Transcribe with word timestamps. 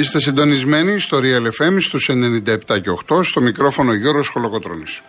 Είστε 0.00 0.20
συντονισμένοι 0.20 0.98
στο 0.98 1.20
Real 1.22 1.62
FM 1.62 1.76
στους 1.80 2.10
97 2.10 2.56
και 2.66 2.90
8 3.08 3.22
στο 3.22 3.40
μικρόφωνο 3.40 3.94
Γιώργος 3.94 4.28
Χολοκοτρώνης. 4.28 5.02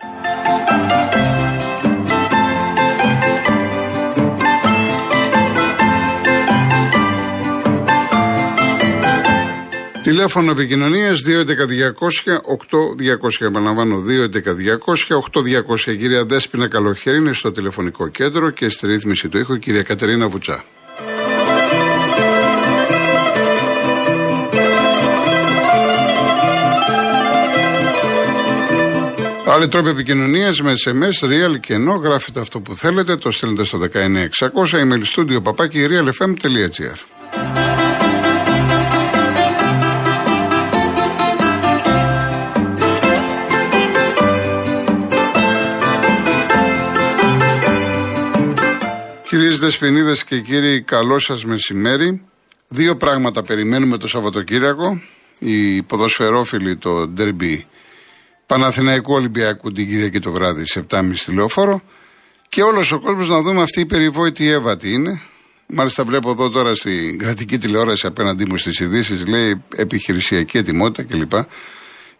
Τηλέφωνο 10.02 10.50
επικοινωνίας 10.50 11.22
211-200-8200. 11.22 13.46
Επαναλαμβάνω 13.46 14.00
211-200-8200. 14.00 15.96
Κυρία 15.98 16.24
Δέσπινα 16.24 16.68
Καλοχέρη 16.68 17.16
είναι 17.16 17.32
στο 17.32 17.52
τηλεφωνικό 17.52 18.08
κέντρο 18.08 18.50
και 18.50 18.68
στη 18.68 18.86
ρύθμιση 18.86 19.28
του 19.28 19.38
ήχου 19.38 19.58
κυρία 19.58 19.82
Κατερίνα 19.82 20.28
Βουτσά. 20.28 20.64
Άλλοι 29.52 29.68
τρόποι 29.68 29.88
επικοινωνίας 29.88 30.60
με 30.60 30.74
SMS, 30.84 31.26
real 31.26 31.60
και 31.60 31.74
ενώ 31.74 31.94
γράφετε 31.94 32.40
αυτό 32.40 32.60
που 32.60 32.76
θέλετε, 32.76 33.16
το 33.16 33.30
στέλνετε 33.30 33.64
στο 33.64 33.78
19600 33.78 33.88
email 34.72 35.02
studio 35.14 35.42
παπάκι 35.42 35.86
realfm.gr. 35.90 36.96
Κυρίες 49.22 49.58
Δεσποινίδες 49.58 50.24
και 50.24 50.40
κύριοι, 50.40 50.82
καλό 50.82 51.18
σας 51.18 51.44
μεσημέρι. 51.44 52.22
Δύο 52.68 52.96
πράγματα 52.96 53.42
περιμένουμε 53.42 53.96
το 53.96 54.08
Σαββατοκύριακο. 54.08 55.02
Οι 55.38 55.82
ποδοσφαιρόφιλοι, 55.82 56.76
το 56.76 57.08
ντέρμπι 57.08 57.66
Παναθηναϊκού 58.50 59.12
Ολυμπιακού 59.12 59.72
την 59.72 59.88
Κυριακή 59.88 60.18
το 60.18 60.32
βράδυ 60.32 60.66
σε 60.66 60.86
7.30 60.90 61.12
τηλεόφορο. 61.24 61.82
Και 62.48 62.62
όλος 62.62 62.92
ο 62.92 63.00
κόσμος 63.00 63.28
να 63.28 63.42
δούμε 63.42 63.62
αυτή 63.62 63.80
η 63.80 63.86
περιβόητη 63.86 64.48
Εύα 64.48 64.76
τι 64.76 64.92
είναι. 64.92 65.22
Μάλιστα 65.66 66.04
βλέπω 66.04 66.30
εδώ 66.30 66.50
τώρα 66.50 66.74
στην 66.74 67.18
κρατική 67.18 67.58
τηλεόραση 67.58 68.06
απέναντί 68.06 68.46
μου 68.46 68.56
στις 68.56 68.78
ειδήσεις 68.80 69.26
λέει 69.26 69.62
επιχειρησιακή 69.74 70.58
ετοιμότητα 70.58 71.02
κλπ. 71.02 71.32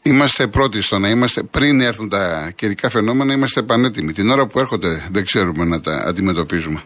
Είμαστε 0.03 0.47
πρώτοι 0.47 0.83
στο 0.83 0.99
να 0.99 1.09
είμαστε, 1.09 1.43
πριν 1.43 1.81
έρθουν 1.81 2.09
τα 2.09 2.53
καιρικά 2.55 2.91
φαινόμενα, 2.91 3.33
είμαστε 3.33 3.63
πανέτοιμοι. 3.63 4.13
Την 4.13 4.31
ώρα 4.31 4.47
που 4.47 4.59
έρχονται 4.59 5.09
δεν 5.11 5.25
ξέρουμε 5.25 5.65
να 5.65 5.81
τα 5.81 6.05
αντιμετωπίζουμε. 6.07 6.83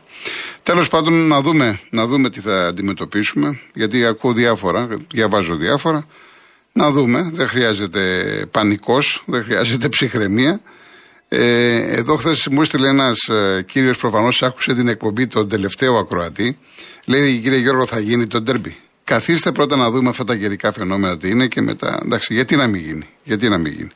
Τέλος 0.63 0.89
πάντων, 0.89 1.27
να 1.27 1.41
δούμε, 1.41 1.81
να 1.91 2.07
δούμε 2.07 2.31
τι 2.31 2.41
θα 2.41 2.67
αντιμετωπίσουμε, 2.67 3.61
γιατί 3.75 4.05
ακούω 4.05 4.33
διάφορα, 4.33 4.89
διαβάζω 5.13 5.57
διάφορα. 5.57 6.07
Να 6.77 6.91
δούμε, 6.91 7.31
δεν 7.33 7.49
χρειάζεται 7.49 8.03
πανικός, 8.51 9.23
δεν 9.27 9.45
χρειάζεται 9.45 9.89
ψυχραιμία. 9.89 10.61
Ε, 11.29 11.97
εδώ 11.99 12.17
χθες 12.17 12.47
μου 12.51 12.63
έστειλε 12.63 12.89
ένας 12.89 13.19
ε, 13.29 13.65
κύριος, 13.69 13.99
προφανώς 13.99 14.43
άκουσε 14.43 14.75
την 14.75 14.89
εκπομπή 14.89 15.27
τον 15.27 15.49
τελευταίο 15.49 15.97
ακροατή. 15.97 16.59
Λέει, 17.07 17.39
κύριε 17.39 17.59
Γιώργο, 17.59 17.87
θα 17.87 17.99
γίνει 18.01 18.27
το 18.27 18.41
ντέρμπι. 18.41 18.77
Καθίστε 19.05 19.53
πρώτα 19.53 19.77
να 19.77 19.91
δούμε 19.91 20.09
αυτά 20.09 20.25
τα 20.25 20.37
καιρικά 20.37 20.73
φαινόμενα 20.73 21.17
τι 21.17 21.29
είναι 21.29 21.47
και 21.47 21.61
μετά. 21.61 22.01
Εντάξει, 22.05 22.35
γιατί 22.35 22.57
να 22.57 22.67
μην 22.67 22.85
γίνει. 22.85 23.09
Γιατί 23.25 23.49
να 23.49 23.59
μην 23.59 23.73
γίνει. 23.73 23.91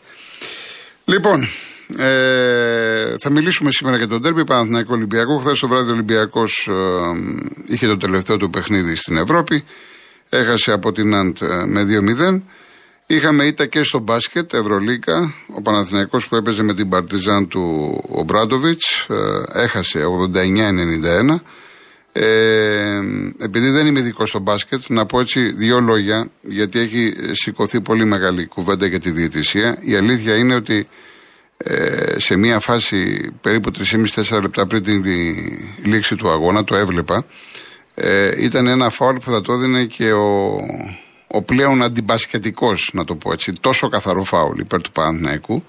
Λοιπόν, 1.05 1.49
ε, 1.97 3.15
θα 3.21 3.31
μιλήσουμε 3.31 3.71
σήμερα 3.71 3.97
για 3.97 4.09
τον 4.09 4.22
τέρμπι 4.22 4.44
Παναθηναϊκό 4.44 4.94
Ολυμπιακό. 4.94 5.38
Χθες 5.38 5.59
το 5.59 5.69
βράδυ 5.69 5.91
ο 5.91 5.93
Ολυμπιακός 5.93 6.69
ε, 6.69 6.72
είχε 7.67 7.87
το 7.87 7.97
τελευταίο 7.97 8.37
του 8.37 8.50
παιχνίδι 8.50 8.97
στην 8.97 9.17
Ευρώπη. 9.17 9.65
Έχασε 10.28 10.72
από 10.72 10.93
την 10.93 11.15
Αντ 11.15 11.37
ε, 11.41 11.67
με 11.67 11.87
2-0. 12.31 12.41
Είχαμε 13.10 13.44
ήττα 13.44 13.66
και 13.66 13.82
στο 13.82 13.98
μπάσκετ, 13.98 14.54
Ευρωλίκα. 14.54 15.34
Ο 15.54 15.62
Παναθηναϊκός 15.62 16.28
που 16.28 16.36
έπαιζε 16.36 16.62
με 16.62 16.74
την 16.74 16.88
Παρτιζάν 16.88 17.48
του 17.48 17.94
ο 18.10 18.22
Μπράντοβιτς 18.22 19.06
ε, 19.08 19.60
έχασε 19.62 20.04
89-91. 20.34 21.41
Ε, 22.12 23.00
επειδή 23.38 23.70
δεν 23.70 23.86
είμαι 23.86 23.98
ειδικός 23.98 24.28
στο 24.28 24.38
μπάσκετ, 24.38 24.82
να 24.88 25.06
πω 25.06 25.20
έτσι 25.20 25.41
δύο 25.41 25.80
λόγια, 25.80 26.30
γιατί 26.41 26.78
έχει 26.78 27.14
σηκωθεί 27.32 27.80
πολύ 27.80 28.04
μεγάλη 28.04 28.46
κουβέντα 28.46 28.86
για 28.86 29.00
τη 29.00 29.10
διαιτησία. 29.10 29.78
Η 29.80 29.94
αλήθεια 29.94 30.36
είναι 30.36 30.54
ότι 30.54 30.88
ε, 31.56 32.19
σε 32.19 32.36
μία 32.36 32.60
φάση 32.60 33.30
περίπου 33.40 33.70
3,5-4 34.14 34.40
λεπτά 34.42 34.66
πριν 34.66 34.82
την 34.82 35.04
λήξη 35.84 36.16
του 36.16 36.28
αγώνα, 36.28 36.64
το 36.64 36.76
έβλεπα, 36.76 37.25
ε, 37.94 38.44
ήταν 38.44 38.66
ένα 38.66 38.90
φάουλ 38.90 39.16
που 39.16 39.30
θα 39.30 39.40
το 39.40 39.52
έδινε 39.52 39.84
και 39.84 40.12
ο, 40.12 40.60
ο 41.28 41.43
πλέον 41.43 41.83
αντιμπασκετικός, 41.83 42.91
να 42.93 43.05
το 43.05 43.16
πω 43.16 43.33
έτσι, 43.33 43.53
τόσο 43.61 43.89
καθαρό 43.89 44.22
φάουλ 44.22 44.59
υπέρ 44.59 44.81
του 44.81 44.93
Παναθηναϊκού. 44.93 45.65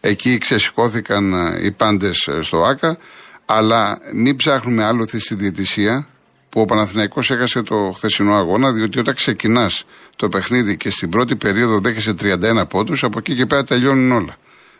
Εκεί 0.00 0.38
ξεσηκώθηκαν 0.38 1.32
ε, 1.32 1.64
οι 1.64 1.70
πάντες 1.70 2.26
ε, 2.26 2.42
στο 2.42 2.62
ΆΚΑ. 2.62 2.98
Αλλά 3.46 3.98
μην 4.14 4.36
ψάχνουμε 4.36 4.84
άλλο 4.84 5.06
στη 5.18 5.34
διαιτησία 5.34 6.08
που 6.48 6.60
ο 6.60 6.64
Παναθηναϊκός 6.64 7.30
έχασε 7.30 7.62
το 7.62 7.92
χθεσινό 7.96 8.34
αγώνα, 8.34 8.72
διότι 8.72 8.98
όταν 8.98 9.14
ξεκινάς 9.14 9.84
το 10.16 10.28
παιχνίδι 10.28 10.76
και 10.76 10.90
στην 10.90 11.10
πρώτη 11.10 11.36
περίοδο 11.36 11.78
δέχεσαι 11.78 12.14
31 12.20 12.62
πόντους, 12.68 13.04
από 13.04 13.18
εκεί 13.18 13.34
και 13.34 13.46
πέρα 13.46 13.64
τελειώνουν 13.64 14.12
όλα. 14.12 14.36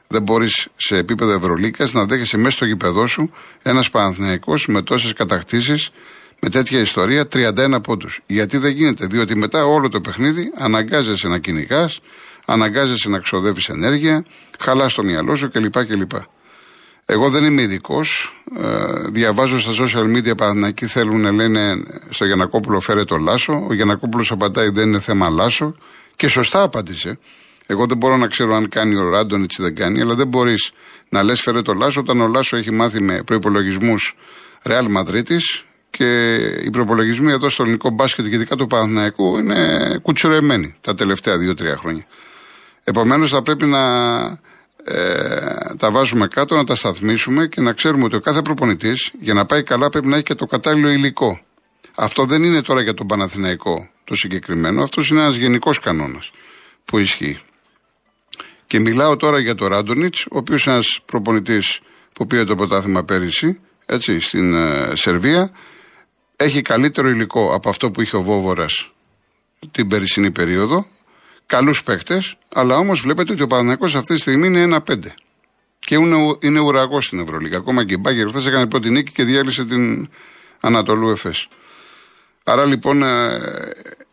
Δεν 0.08 0.22
μπορείς 0.22 0.68
σε 0.76 0.96
επίπεδο 0.96 1.32
Ευρωλίκας 1.32 1.92
να 1.92 2.04
δέχεσαι 2.04 2.36
μέσα 2.36 2.50
στο 2.50 2.64
γηπεδό 2.64 3.06
σου 3.06 3.32
ένας 3.62 3.90
Παναθηναϊκός 3.90 4.66
με 4.66 4.82
τόσες 4.82 5.12
κατακτήσεις, 5.12 5.90
με 6.44 6.50
τέτοια 6.50 6.80
ιστορία 6.80 7.28
31 7.32 7.82
πόντους. 7.82 8.20
Γιατί 8.26 8.58
δεν 8.58 8.72
γίνεται, 8.72 9.06
διότι 9.06 9.36
μετά 9.36 9.64
όλο 9.66 9.88
το 9.88 10.00
παιχνίδι 10.00 10.52
αναγκάζεσαι 10.56 11.28
να 11.28 11.38
κυνηγάς, 11.38 12.00
αναγκάζεσαι 12.44 13.08
να 13.08 13.18
ξοδεύεις 13.18 13.68
ενέργεια, 13.68 14.24
χαλάς 14.58 14.94
το 14.94 15.02
μυαλό 15.02 15.36
σου 15.36 15.50
κλπ. 15.50 15.84
κλπ. 15.86 16.10
Εγώ 17.06 17.30
δεν 17.30 17.44
είμαι 17.44 17.62
ειδικός. 17.62 18.34
Ε, 18.60 19.10
διαβάζω 19.10 19.60
στα 19.60 19.72
social 19.84 20.16
media 20.16 20.36
Παναθηναϊκοί 20.36 20.86
θέλουν 20.86 21.20
να 21.20 21.32
λένε 21.32 21.82
στο 22.08 22.24
Γιανακόπουλο 22.24 22.80
φέρε 22.80 23.04
το 23.04 23.16
Λάσο. 23.16 23.64
Ο 23.68 23.74
Γιανακόπουλος 23.74 24.30
απαντάει 24.30 24.68
δεν 24.68 24.88
είναι 24.88 25.00
θέμα 25.00 25.28
Λάσο. 25.28 25.74
Και 26.16 26.28
σωστά 26.28 26.62
απάντησε. 26.62 27.18
Εγώ 27.66 27.86
δεν 27.86 27.96
μπορώ 27.96 28.16
να 28.16 28.26
ξέρω 28.26 28.54
αν 28.54 28.68
κάνει 28.68 28.96
ο 28.96 29.08
Ράντονιτς 29.08 29.58
ή 29.58 29.62
δεν 29.62 29.74
κάνει, 29.74 30.00
αλλά 30.00 30.14
δεν 30.14 30.26
μπορείς 30.26 30.72
να 31.08 31.22
λες 31.22 31.40
φέρε 31.40 31.62
το 31.62 31.72
Λάσο 31.72 32.00
όταν 32.00 32.20
ο 32.20 32.28
Λάσο 32.28 32.56
έχει 32.56 32.70
μάθει 32.70 33.00
με 33.02 33.22
προπολογισμού 33.22 33.94
Ρεάλ 34.62 34.90
Μαδρίτη 34.90 35.36
και 35.96 36.34
οι 36.64 36.70
προπολογισμοί 36.70 37.32
εδώ 37.32 37.48
στο 37.48 37.62
ελληνικό 37.62 37.90
μπάσκετ 37.90 38.28
και 38.28 38.34
ειδικά 38.34 38.56
του 38.56 38.66
Παναθηναϊκού 38.66 39.38
είναι 39.38 39.98
κουτσουρεμένοι 40.02 40.74
τα 40.80 40.94
τελευταία 40.94 41.38
δύο-τρία 41.38 41.76
χρόνια. 41.76 42.04
Επομένως 42.84 43.30
θα 43.30 43.42
πρέπει 43.42 43.66
να 43.66 43.82
ε, 44.84 45.74
τα 45.78 45.90
βάζουμε 45.90 46.26
κάτω, 46.26 46.56
να 46.56 46.64
τα 46.64 46.74
σταθμίσουμε 46.74 47.46
και 47.46 47.60
να 47.60 47.72
ξέρουμε 47.72 48.04
ότι 48.04 48.16
ο 48.16 48.20
κάθε 48.20 48.42
προπονητής 48.42 49.10
για 49.20 49.34
να 49.34 49.46
πάει 49.46 49.62
καλά 49.62 49.88
πρέπει 49.88 50.06
να 50.06 50.14
έχει 50.14 50.24
και 50.24 50.34
το 50.34 50.46
κατάλληλο 50.46 50.88
υλικό. 50.88 51.40
Αυτό 51.94 52.24
δεν 52.24 52.42
είναι 52.42 52.62
τώρα 52.62 52.80
για 52.82 52.94
τον 52.94 53.06
Παναθηναϊκό 53.06 53.88
το 54.04 54.14
συγκεκριμένο, 54.14 54.82
αυτός 54.82 55.08
είναι 55.08 55.20
ένας 55.20 55.36
γενικός 55.36 55.80
κανόνας 55.80 56.30
που 56.84 56.98
ισχύει. 56.98 57.40
Και 58.66 58.80
μιλάω 58.80 59.16
τώρα 59.16 59.38
για 59.38 59.54
τον 59.54 59.68
Ράντονιτς, 59.68 60.26
ο 60.30 60.36
οποίος 60.38 60.64
είναι 60.64 60.74
ένας 60.74 61.00
προπονητής 61.04 61.80
που 62.12 62.26
πήρε 62.26 62.44
το 62.44 62.54
πρωτάθλημα 62.54 63.04
πέρυσι, 63.04 63.60
έτσι, 63.86 64.20
στην 64.20 64.54
ε, 64.54 64.92
Σερβία. 64.94 65.50
Έχει 66.36 66.62
καλύτερο 66.62 67.08
υλικό 67.08 67.54
από 67.54 67.68
αυτό 67.68 67.90
που 67.90 68.00
είχε 68.00 68.16
ο 68.16 68.22
Βόβορας 68.22 68.90
την 69.70 69.88
περσινή 69.88 70.30
περίοδο 70.30 70.86
καλούς 71.46 71.82
παίχτε, 71.82 72.22
αλλά 72.54 72.76
όμως 72.76 73.00
βλέπετε 73.00 73.32
ότι 73.32 73.42
ο 73.42 73.46
Παναγιακό 73.46 73.84
αυτή 73.84 74.14
τη 74.14 74.20
στιγμή 74.20 74.46
είναι 74.46 74.60
ένα-πέντε. 74.60 75.14
Και 75.78 75.94
είναι, 75.94 76.36
είναι 76.40 76.60
ουραγός 76.60 77.04
στην 77.04 77.18
Ευρωλίγα. 77.18 77.56
Ακόμα 77.56 77.84
και 77.84 77.94
η 77.94 77.98
Μπάγκερ 78.00 78.28
χθες 78.28 78.46
έκανε 78.46 78.66
πρώτη 78.66 78.90
νίκη 78.90 79.12
και 79.12 79.24
διάλυσε 79.24 79.64
την 79.64 80.08
Ανατολού 80.60 81.10
Εφές. 81.10 81.48
Άρα 82.44 82.64
λοιπόν 82.64 83.02
ε, 83.02 83.40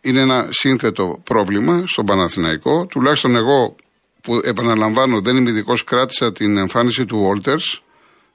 είναι 0.01 0.19
ένα 0.19 0.47
σύνθετο 0.49 1.21
πρόβλημα 1.23 1.83
στον 1.87 2.05
Παναθηναϊκό. 2.05 2.85
Τουλάχιστον 2.85 3.35
εγώ 3.35 3.75
που 4.21 4.41
επαναλαμβάνω 4.43 5.21
δεν 5.21 5.37
είμαι 5.37 5.49
ειδικός, 5.49 5.83
κράτησα 5.83 6.31
την 6.31 6.57
εμφάνιση 6.57 7.05
του 7.05 7.17
Βόλτερ. 7.17 7.57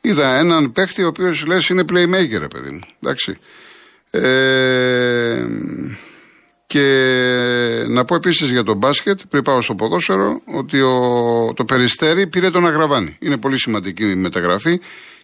Είδα 0.01 0.39
έναν 0.39 0.73
παίχτη 0.73 1.03
ο 1.03 1.07
οποίος 1.07 1.47
λες 1.47 1.69
είναι 1.69 1.85
playmaker, 1.89 2.51
παιδί 2.51 2.71
μου. 2.71 2.81
Εντάξει. 3.01 3.39
Ε, 4.11 5.47
και 6.67 7.85
να 7.89 8.05
πω 8.05 8.15
επίσης 8.15 8.51
για 8.51 8.63
το 8.63 8.75
μπάσκετ, 8.75 9.21
πριν 9.29 9.43
πάω 9.43 9.61
στο 9.61 9.75
ποδόσφαιρο, 9.75 10.41
ότι 10.45 10.81
ο, 10.81 11.53
το 11.57 11.65
Περιστέρι 11.65 12.27
πήρε 12.27 12.51
τον 12.51 12.67
Αγραβάνη. 12.67 13.17
Είναι 13.21 13.37
πολύ 13.37 13.59
σημαντική 13.59 14.11
η 14.11 14.15
μεταγραφή. 14.15 14.81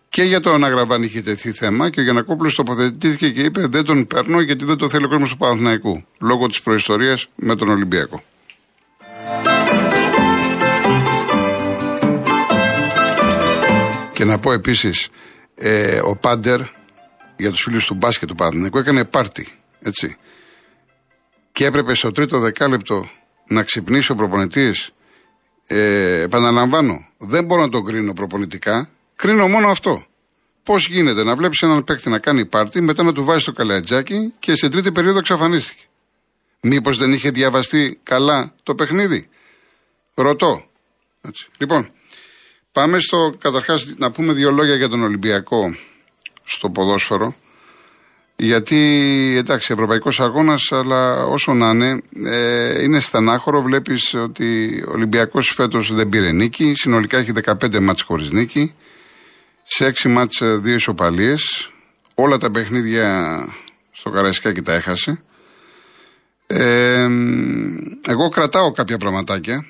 Και 0.08 0.22
για 0.22 0.40
τον 0.40 0.64
Αγραβάνη 0.64 1.04
είχε 1.04 1.20
τεθεί 1.20 1.52
θέμα 1.52 1.90
και 1.90 2.00
ο 2.00 2.02
Γιανακόπουλος 2.02 2.54
τοποθετήθηκε 2.54 3.30
και 3.30 3.42
είπε: 3.42 3.66
Δεν 3.66 3.84
τον 3.84 4.06
παίρνω 4.06 4.40
γιατί 4.40 4.64
δεν 4.64 4.76
το 4.76 4.88
θέλει 4.88 5.04
ο 5.04 5.08
κόσμος 5.08 5.30
του 5.30 5.36
Παναθηναϊκού. 5.36 6.04
Λόγω 6.20 6.46
της 6.46 6.60
προϊστορίας 6.60 7.28
με 7.34 7.54
τον 7.54 7.68
Ολυμπιακό. 7.68 8.22
Και 14.12 14.24
να 14.24 14.38
πω 14.38 14.52
επίσης, 14.52 15.08
ε, 15.54 16.00
ο 16.04 16.16
Πάντερ 16.16 16.60
για 17.36 17.50
τους 17.50 17.62
φίλους 17.62 17.86
του 17.86 17.94
μπάσκετ 17.94 18.28
του 18.28 18.34
Παναθηναϊκού 18.34 18.78
έκανε 18.78 19.04
πάρτι. 19.04 19.48
Έτσι 19.80 20.16
και 21.52 21.64
έπρεπε 21.64 21.94
στο 21.94 22.10
τρίτο 22.10 22.38
δεκάλεπτο 22.38 23.10
να 23.46 23.62
ξυπνήσει 23.62 24.12
ο 24.12 24.14
προπονητής. 24.14 24.90
Ε, 25.66 26.20
επαναλαμβάνω, 26.20 27.08
δεν 27.18 27.44
μπορώ 27.44 27.62
να 27.62 27.68
τον 27.68 27.84
κρίνω 27.84 28.12
προπονητικά. 28.12 28.90
Κρίνω 29.16 29.48
μόνο 29.48 29.68
αυτό. 29.68 30.06
Πώς 30.62 30.86
γίνεται 30.86 31.24
να 31.24 31.36
βλέπεις 31.36 31.62
έναν 31.62 31.84
παίκτη 31.84 32.08
να 32.08 32.18
κάνει 32.18 32.46
πάρτι, 32.46 32.80
μετά 32.80 33.02
να 33.02 33.12
του 33.12 33.24
βάζει 33.24 33.44
το 33.44 33.52
καλατζάκι 33.52 34.34
και 34.38 34.56
σε 34.56 34.68
τρίτη 34.68 34.92
περίοδο 34.92 35.18
εξαφανίστηκε. 35.18 35.84
Μήπως 36.60 36.98
δεν 36.98 37.12
είχε 37.12 37.30
διαβαστεί 37.30 37.98
καλά 38.02 38.54
το 38.62 38.74
παιχνίδι; 38.74 39.28
Ρωτώ. 40.14 40.64
Έτσι. 41.20 41.48
Λοιπόν, 41.58 41.90
πάμε 42.72 42.98
στο 43.00 43.34
καταρχάς 43.38 43.94
να 43.96 44.10
πούμε 44.10 44.32
δύο 44.32 44.50
λόγια 44.50 44.74
για 44.74 44.88
τον 44.88 45.02
Ολυμπιακό 45.02 45.74
στο 46.44 46.70
ποδόσφαιρο. 46.70 47.34
Γιατί 48.36 48.78
εντάξει, 49.38 49.72
ευρωπαϊκός 49.72 50.20
αγώνας, 50.20 50.72
αλλά 50.72 51.24
όσο 51.26 51.54
να 51.54 51.70
είναι, 51.70 52.02
ε, 52.24 52.82
είναι 52.82 53.00
στενάχωρο. 53.00 53.62
Βλέπεις 53.62 54.14
ότι 54.14 54.82
ο 54.88 54.90
Ολυμπιακός 54.90 55.52
φέτος 55.54 55.94
δεν 55.94 56.08
πήρε 56.08 56.32
νίκη. 56.32 56.72
Συνολικά 56.74 57.18
έχει 57.18 57.32
15 57.32 57.80
μάτς 57.80 58.02
χωρίς 58.02 58.30
νίκη. 58.30 58.74
Σε 59.62 59.84
6 59.86 60.08
μάτς 60.08 60.40
ε, 60.40 60.56
δύο 60.56 60.74
ισοπαλίες. 60.74 61.70
Όλα 62.14 62.38
τα 62.38 62.50
παιχνίδια 62.50 63.36
στο 63.90 64.10
Καραϊσκάκι 64.10 64.60
τα 64.60 64.72
έχασε. 64.72 65.22
Ε, 66.46 67.08
εγώ 68.08 68.28
κρατάω 68.28 68.72
κάποια 68.72 68.96
πραγματάκια. 68.96 69.66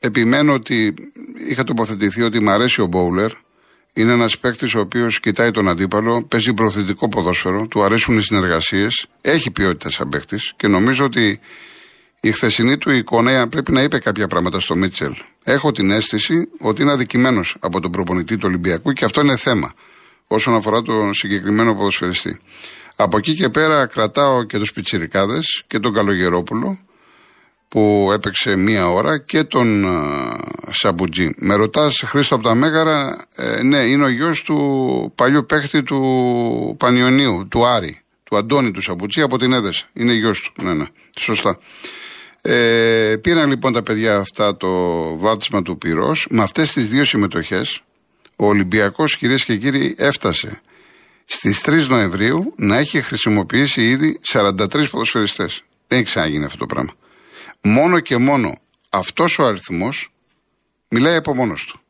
Επιμένω 0.00 0.52
ότι 0.52 0.94
είχα 1.48 1.64
τοποθετηθεί 1.64 2.22
ότι 2.22 2.40
μου 2.40 2.50
αρέσει 2.50 2.80
ο 2.80 2.86
Μπόουλερ. 2.86 3.30
Είναι 3.98 4.12
ένας 4.12 4.38
παίκτης 4.38 4.74
ο 4.74 4.80
οποίος 4.80 5.20
κοιτάει 5.20 5.50
τον 5.50 5.68
αντίπαλο, 5.68 6.22
παίζει 6.22 6.54
προθετικό 6.54 7.08
ποδόσφαιρο, 7.08 7.66
του 7.66 7.82
αρέσουν 7.82 8.18
οι 8.18 8.22
συνεργασίες, 8.22 9.06
έχει 9.20 9.50
ποιότητα 9.50 9.90
σαν 9.90 10.08
παίκτης 10.08 10.52
και 10.56 10.68
νομίζω 10.68 11.04
ότι 11.04 11.40
η 12.20 12.32
χθεσινή 12.32 12.78
του 12.78 12.90
εικόνα 12.90 13.48
πρέπει 13.48 13.72
να 13.72 13.82
είπε 13.82 13.98
κάποια 13.98 14.26
πράγματα 14.26 14.60
στο 14.60 14.76
Μίτσελ. 14.76 15.12
Έχω 15.44 15.72
την 15.72 15.90
αίσθηση 15.90 16.48
ότι 16.58 16.82
είναι 16.82 16.92
αδικημένος 16.92 17.56
από 17.60 17.80
τον 17.80 17.90
προπονητή 17.90 18.36
του 18.36 18.44
Ολυμπιακού 18.44 18.92
και 18.92 19.04
αυτό 19.04 19.20
είναι 19.20 19.36
θέμα 19.36 19.72
όσον 20.26 20.54
αφορά 20.54 20.82
τον 20.82 21.14
συγκεκριμένο 21.14 21.74
ποδοσφαιριστή. 21.74 22.38
Από 22.96 23.16
εκεί 23.16 23.34
και 23.34 23.48
πέρα 23.48 23.86
κρατάω 23.86 24.44
και 24.44 24.58
τους 24.58 24.72
Πιτσιρικάδες 24.72 25.62
και 25.66 25.78
τον 25.78 25.92
Καλογερόπουλο 25.92 26.78
που 27.68 28.10
έπαιξε 28.12 28.56
μία 28.56 28.88
ώρα 28.88 29.18
και 29.18 29.44
τον 29.44 29.84
uh, 29.86 30.38
Σαμπουτζή. 30.70 31.30
Με 31.36 31.54
ρωτάς 31.54 32.02
Χρήστο 32.06 32.34
από 32.34 32.44
τα 32.44 32.54
Μέγαρα, 32.54 33.26
ε, 33.34 33.62
ναι 33.62 33.78
είναι 33.78 34.04
ο 34.04 34.08
γιος 34.08 34.42
του 34.42 35.12
παλιού 35.14 35.44
παίχτη 35.46 35.82
του 35.82 36.74
Πανιωνίου, 36.78 37.46
του 37.48 37.66
Άρη, 37.66 38.00
του 38.24 38.36
Αντώνη 38.36 38.70
του 38.70 38.80
Σαμπουτζή 38.80 39.20
από 39.20 39.38
την 39.38 39.52
Έδεσα. 39.52 39.84
Είναι 39.92 40.12
γιος 40.12 40.40
του, 40.40 40.64
ναι 40.64 40.74
ναι, 40.74 40.84
σωστά. 41.18 41.58
Ε, 42.42 43.16
πήραν 43.20 43.48
λοιπόν 43.48 43.72
τα 43.72 43.82
παιδιά 43.82 44.16
αυτά 44.16 44.56
το 44.56 44.68
βάπτισμα 45.18 45.62
του 45.62 45.78
πυρός. 45.78 46.26
Με 46.30 46.42
αυτές 46.42 46.72
τις 46.72 46.88
δύο 46.88 47.04
συμμετοχές 47.04 47.82
ο 48.36 48.46
Ολυμπιακός 48.46 49.16
κυρίες 49.16 49.44
και 49.44 49.56
κύριοι 49.56 49.94
έφτασε 49.98 50.60
Στις 51.24 51.62
3 51.66 51.86
Νοεμβρίου 51.88 52.54
να 52.56 52.78
έχει 52.78 53.02
χρησιμοποιήσει 53.02 53.82
ήδη 53.82 54.20
43 54.32 54.88
ποδοσφαιριστές. 54.90 55.62
Δεν 55.86 55.98
έχει 55.98 56.06
ξαναγίνει 56.06 56.44
αυτό 56.44 56.58
το 56.58 56.66
πράγμα. 56.66 56.92
Μόνο 57.62 58.00
και 58.00 58.16
μόνο 58.16 58.58
αυτός 58.88 59.38
ο 59.38 59.44
αριθμός 59.46 60.12
μιλάει 60.88 61.16
από 61.16 61.34
μόνος 61.34 61.64
του. 61.64 61.80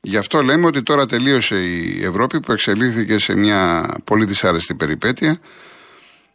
Γι' 0.00 0.16
αυτό 0.16 0.42
λέμε 0.42 0.66
ότι 0.66 0.82
τώρα 0.82 1.06
τελείωσε 1.06 1.56
η 1.56 2.04
Ευρώπη 2.04 2.40
που 2.40 2.52
εξελίχθηκε 2.52 3.18
σε 3.18 3.34
μια 3.34 3.88
πολύ 4.04 4.24
δυσάρεστη 4.24 4.74
περιπέτεια, 4.74 5.38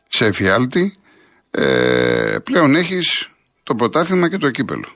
σε 0.07 0.25
εφιάλτη. 0.25 0.93
Ε, 1.51 2.35
πλέον 2.43 2.75
έχεις 2.75 3.29
το 3.63 3.75
πρωτάθλημα 3.75 4.29
και 4.29 4.37
το 4.37 4.49
κύπελο. 4.49 4.87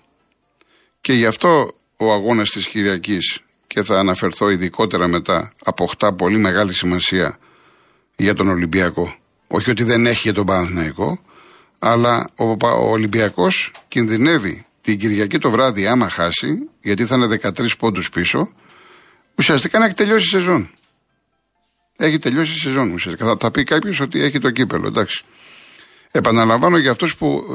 Και 1.02 1.14
γι' 1.14 1.26
αυτό 1.26 1.72
ο 1.98 2.12
αγώνας 2.12 2.50
της 2.50 2.68
Κυριακής 2.68 3.40
και 3.68 3.84
θα 3.84 4.00
αναφερθώ 4.00 4.50
ειδικότερα 4.50 5.08
μετά 5.08 5.52
αποκτά 5.64 6.14
πολύ 6.14 6.38
μεγάλη 6.38 6.74
σημασία 6.74 7.38
για 8.16 8.34
τον 8.34 8.48
Ολυμπιακό. 8.48 9.16
Όχι 9.48 9.70
ότι 9.70 9.84
δεν 9.84 10.06
έχει 10.06 10.22
για 10.22 10.34
τον 10.34 10.46
Παναθηναϊκό, 10.46 11.22
αλλά 11.86 12.30
ο, 12.36 12.46
ο 12.62 12.90
Ολυμπιακός 12.92 13.72
κινδυνεύει 13.88 14.66
την 14.82 15.00
Κυριακή 15.00 15.38
το 15.38 15.50
βράδυ 15.50 15.88
άμα 15.88 16.10
χάσει, 16.10 16.70
γιατί 16.82 17.06
θα 17.06 17.16
είναι 17.16 17.40
13 17.42 17.68
πόντους 17.78 18.10
πίσω, 18.10 18.54
ουσιαστικά 19.36 19.80
να 19.80 19.86
έχει 19.86 19.94
τελειώσει 19.94 20.26
η 20.26 20.30
σεζόν. 20.30 20.70
Έχει 21.98 22.20
τελειώσει 22.20 22.52
η 22.52 22.60
σεζόν 22.60 22.92
ουσιαστικά. 22.92 23.26
Θα, 23.26 23.38
θα 23.40 23.52
πει 23.52 23.64
κάποιος 23.64 24.00
ότι 24.00 24.22
έχει 24.22 24.40
το 24.40 24.52
κύπελο, 24.52 24.88
εντάξει. 24.88 25.24
Επαναλαμβάνω 26.12 26.78
για 26.78 26.92
αυτούς 26.92 27.16
που 27.16 27.46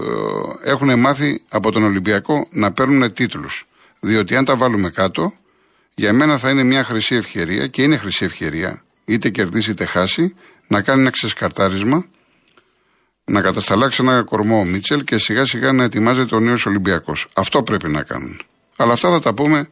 ε, 0.65 0.71
έχουν 0.71 0.99
μάθει 0.99 1.43
από 1.49 1.73
τον 1.73 1.83
Ολυμπιακό 1.83 2.49
να 2.51 2.73
παίρνουν 2.73 3.13
τίτλους. 3.13 3.67
Διότι 4.01 4.37
αν 4.37 4.45
τα 4.45 4.57
βάλουμε 4.57 4.91
κάτω, 4.91 5.33
για 5.95 6.13
μένα 6.13 6.39
θα 6.39 6.51
είναι 6.51 6.63
μια 6.63 6.85
χρυσή 6.85 7.15
ευκαιρία 7.15 7.67
και 7.67 7.83
είναι 7.83 7.97
χρυσή 7.97 8.25
ευκαιρία 8.25 8.85
είτε 9.05 9.31
κερδίσει 9.31 9.71
είτε 9.71 9.85
χάσει, 9.85 10.35
να 10.67 10.83
κάνει 10.83 11.01
ένα 11.01 11.11
ξεσκαρτάρισμα, 11.11 12.07
να 13.29 13.41
κατασταλάξει 13.41 14.03
ένα 14.03 14.23
κορμό 14.23 14.59
ο 14.59 14.65
Μίτσελ 14.65 15.05
και 15.05 15.19
σιγά 15.19 15.45
σιγά 15.45 15.73
να 15.73 15.85
ετοιμάζεται 15.85 16.35
ο 16.35 16.41
νέος 16.41 16.67
Ολυμπιακός. 16.67 17.29
Αυτό 17.35 17.63
πρέπει 17.63 17.89
να 17.89 18.03
κάνουν. 18.03 18.41
Αλλά 18.77 18.93
αυτά 18.93 19.11
θα 19.11 19.21
τα 19.21 19.35
πούμε 19.35 19.69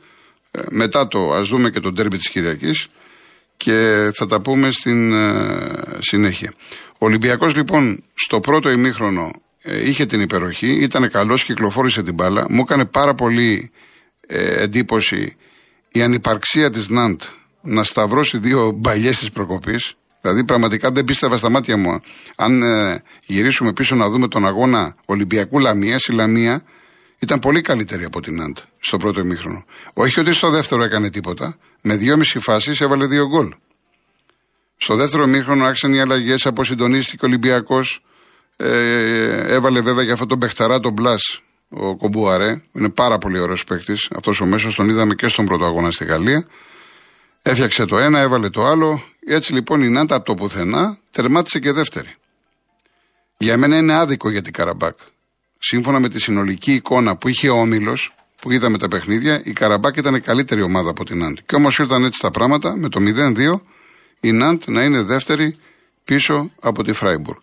ε, 0.50 0.60
μετά 0.70 1.08
το, 1.08 1.32
ας 1.32 1.48
δούμε 1.48 1.70
και 1.70 1.80
τον 1.80 1.94
τέρμι 1.94 2.16
της 2.16 2.28
Κυριακής 2.28 2.88
και 3.56 4.10
θα 4.14 4.26
τα 4.26 4.40
πούμε 4.40 4.70
στην 4.70 5.12
ε, 5.12 5.38
συνέχεια. 5.98 6.52
Ο 6.92 7.06
Ολυμπιακός 7.06 7.54
λοιπόν 7.54 8.04
στο 8.14 8.40
πρώτο 8.40 8.70
ημίχρονο 8.70 9.30
ε, 9.62 9.88
είχε 9.88 10.06
την 10.06 10.20
υπεροχή, 10.20 10.72
ήταν 10.72 11.10
καλός, 11.10 11.44
κυκλοφόρησε 11.44 12.02
την 12.02 12.14
μπάλα. 12.14 12.46
Μου 12.48 12.60
έκανε 12.60 12.84
πάρα 12.84 13.14
πολύ 13.14 13.70
εντύπωση 14.58 15.36
η 15.88 16.02
ανυπαρξία 16.02 16.70
της 16.70 16.88
Ναντ 16.88 17.20
να 17.62 17.84
σταυρώσει 17.84 18.38
δύο 18.38 18.70
μπαλιές 18.70 19.18
της 19.18 19.30
προκοπής. 19.30 19.94
Δηλαδή, 20.26 20.44
πραγματικά 20.44 20.90
δεν 20.90 21.04
πίστευα 21.04 21.36
στα 21.36 21.50
μάτια 21.50 21.76
μου. 21.76 22.00
Αν 22.36 22.62
ε, 22.62 23.02
γυρίσουμε 23.26 23.72
πίσω 23.72 23.94
να 23.94 24.10
δούμε 24.10 24.28
τον 24.28 24.46
αγώνα 24.46 24.96
Ολυμπιακού 25.04 25.58
Λαμία, 25.58 25.98
η 26.08 26.12
Λαμία 26.12 26.62
ήταν 27.18 27.38
πολύ 27.38 27.60
καλύτερη 27.60 28.04
από 28.04 28.20
την 28.20 28.40
Ναντ 28.42 28.56
στο 28.78 28.96
πρώτο 28.96 29.20
ημίχρονο. 29.20 29.64
Όχι 29.94 30.20
ότι 30.20 30.32
στο 30.32 30.50
δεύτερο 30.50 30.82
έκανε 30.82 31.10
τίποτα. 31.10 31.56
Με 31.80 31.96
δυόμιση 31.96 32.38
φάσεις 32.38 32.80
έβαλε 32.80 33.06
δύο 33.06 33.26
γκολ. 33.26 33.54
Στο 34.76 34.96
δεύτερο 34.96 35.22
ημίχρονο 35.22 35.64
άρχισαν 35.64 35.94
οι 35.94 36.00
αλλαγές, 36.00 36.46
αποσυντονίστηκε 36.46 37.24
ο 37.24 37.28
Ολυμπιακός. 37.28 38.00
Ε, 38.56 39.54
έβαλε 39.54 39.80
βέβαια 39.80 40.02
για 40.02 40.12
αυτό 40.12 40.26
τον 40.26 40.38
παιχταρά, 40.38 40.80
τον 40.80 40.92
Μπλας, 40.92 41.42
ο 41.68 41.96
Κομπούαρε. 41.96 42.62
Είναι 42.72 42.90
πάρα 42.90 43.18
πολύ 43.18 43.38
ωραίος 43.38 43.64
παίκτης. 43.64 44.08
Αυτός 44.16 44.40
ο 44.40 44.46
μέσος 44.46 44.74
τον 44.74 44.88
είδαμε 44.88 45.14
και 45.14 45.28
στον 45.28 45.44
πρώτο 45.44 45.64
αγώνα 45.64 45.90
στη 45.90 46.04
Γαλλία. 46.04 46.46
Έφτιαξε 47.42 47.84
το 47.84 47.98
ένα, 47.98 48.20
έβαλε 48.20 48.48
το 48.50 48.64
άλλο. 48.64 49.02
Έτσι 49.28 49.52
λοιπόν 49.52 49.82
η 49.82 49.88
Ναντ 49.88 50.14
από 50.14 50.24
το 50.24 50.34
πουθενά 50.34 50.98
τερμάτισε 51.10 51.58
και 51.58 51.72
δεύτερη. 51.72 52.14
Για 53.36 53.56
μένα 53.56 53.76
είναι 53.76 53.94
άδικο 53.94 54.30
για 54.30 54.42
την 54.42 54.52
Καραμπάκ. 54.52 54.96
Σύμφωνα 55.58 56.00
με 56.00 56.08
τη 56.08 56.20
συνολική 56.20 56.74
εικόνα 56.74 57.16
που 57.16 57.28
είχε 57.28 57.48
ο 57.48 57.56
Όμιλος, 57.56 58.14
που 58.40 58.52
είδαμε 58.52 58.78
τα 58.78 58.88
παιχνίδια, 58.88 59.40
η 59.44 59.52
Καραμπάκ 59.52 59.96
ήταν 59.96 60.14
η 60.14 60.20
καλύτερη 60.20 60.62
ομάδα 60.62 60.90
από 60.90 61.04
την 61.04 61.18
Ναντ. 61.18 61.38
Και 61.46 61.54
όμως 61.54 61.78
ήρθαν 61.78 62.04
έτσι 62.04 62.20
τα 62.20 62.30
πράγματα, 62.30 62.76
με 62.76 62.88
το 62.88 63.00
0-2, 63.00 63.60
η 64.20 64.32
Ναντ 64.32 64.62
να 64.66 64.82
είναι 64.82 65.02
δεύτερη 65.02 65.56
πίσω 66.04 66.52
από 66.60 66.84
τη 66.84 66.92
Φράιμπουργκ. 66.92 67.40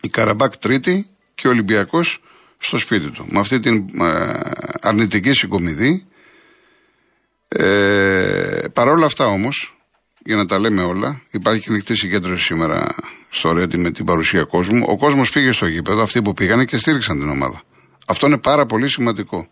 Η 0.00 0.08
Καραμπάκ 0.08 0.56
τρίτη 0.56 1.08
και 1.34 1.46
ο 1.46 1.50
Ολυμπιακός 1.50 2.22
στο 2.58 2.78
σπίτι 2.78 3.10
του. 3.10 3.26
Με 3.30 3.40
αυτή 3.40 3.60
την 3.60 4.00
ε, 4.00 4.40
αρνητική 4.80 5.32
συγκομιδή 5.32 6.06
ε, 7.48 8.68
Παρ' 8.72 8.88
όλα 8.88 9.06
αυτά 9.06 9.26
όμως, 9.26 9.76
για 10.24 10.36
να 10.36 10.46
τα 10.46 10.58
λέμε 10.58 10.82
όλα, 10.82 11.22
υπάρχει 11.30 11.60
και 11.60 11.70
ανοιχτή 11.70 11.96
συγκέντρωση 11.96 12.42
σήμερα 12.42 12.94
στο 13.28 13.52
Ρέντι 13.52 13.76
με 13.76 13.90
την 13.90 14.04
παρουσία 14.04 14.44
κόσμου. 14.44 14.84
Ο 14.88 14.96
κόσμος 14.96 15.30
πήγε 15.30 15.52
στο 15.52 15.66
γήπεδο, 15.66 16.02
αυτοί 16.02 16.22
που 16.22 16.32
πήγανε 16.32 16.64
και 16.64 16.76
στήριξαν 16.76 17.18
την 17.18 17.28
ομάδα. 17.28 17.62
Αυτό 18.06 18.26
είναι 18.26 18.38
πάρα 18.38 18.66
πολύ 18.66 18.88
σημαντικό. 18.88 19.48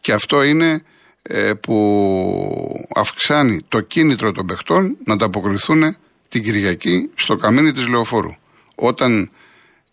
Και 0.00 0.12
αυτό 0.12 0.42
είναι 0.42 0.82
ε, 1.22 1.52
που 1.54 2.86
αυξάνει 2.94 3.60
το 3.68 3.80
κίνητρο 3.80 4.32
των 4.32 4.46
παιχτών 4.46 4.96
να 5.04 5.12
ανταποκριθούν 5.12 5.96
την 6.28 6.42
Κυριακή 6.42 7.10
στο 7.14 7.36
καμίνι 7.36 7.72
της 7.72 7.88
Λεωφόρου. 7.88 8.34
Όταν 8.74 9.30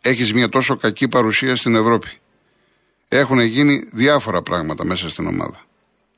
έχεις 0.01 0.33
μια 0.33 0.49
τόσο 0.49 0.75
κακή 0.75 1.07
παρουσία 1.07 1.55
στην 1.55 1.75
Ευρώπη. 1.75 2.09
Έχουν 3.07 3.39
γίνει 3.39 3.83
διάφορα 3.91 4.41
πράγματα 4.41 4.85
μέσα 4.85 5.09
στην 5.09 5.27
ομάδα 5.27 5.67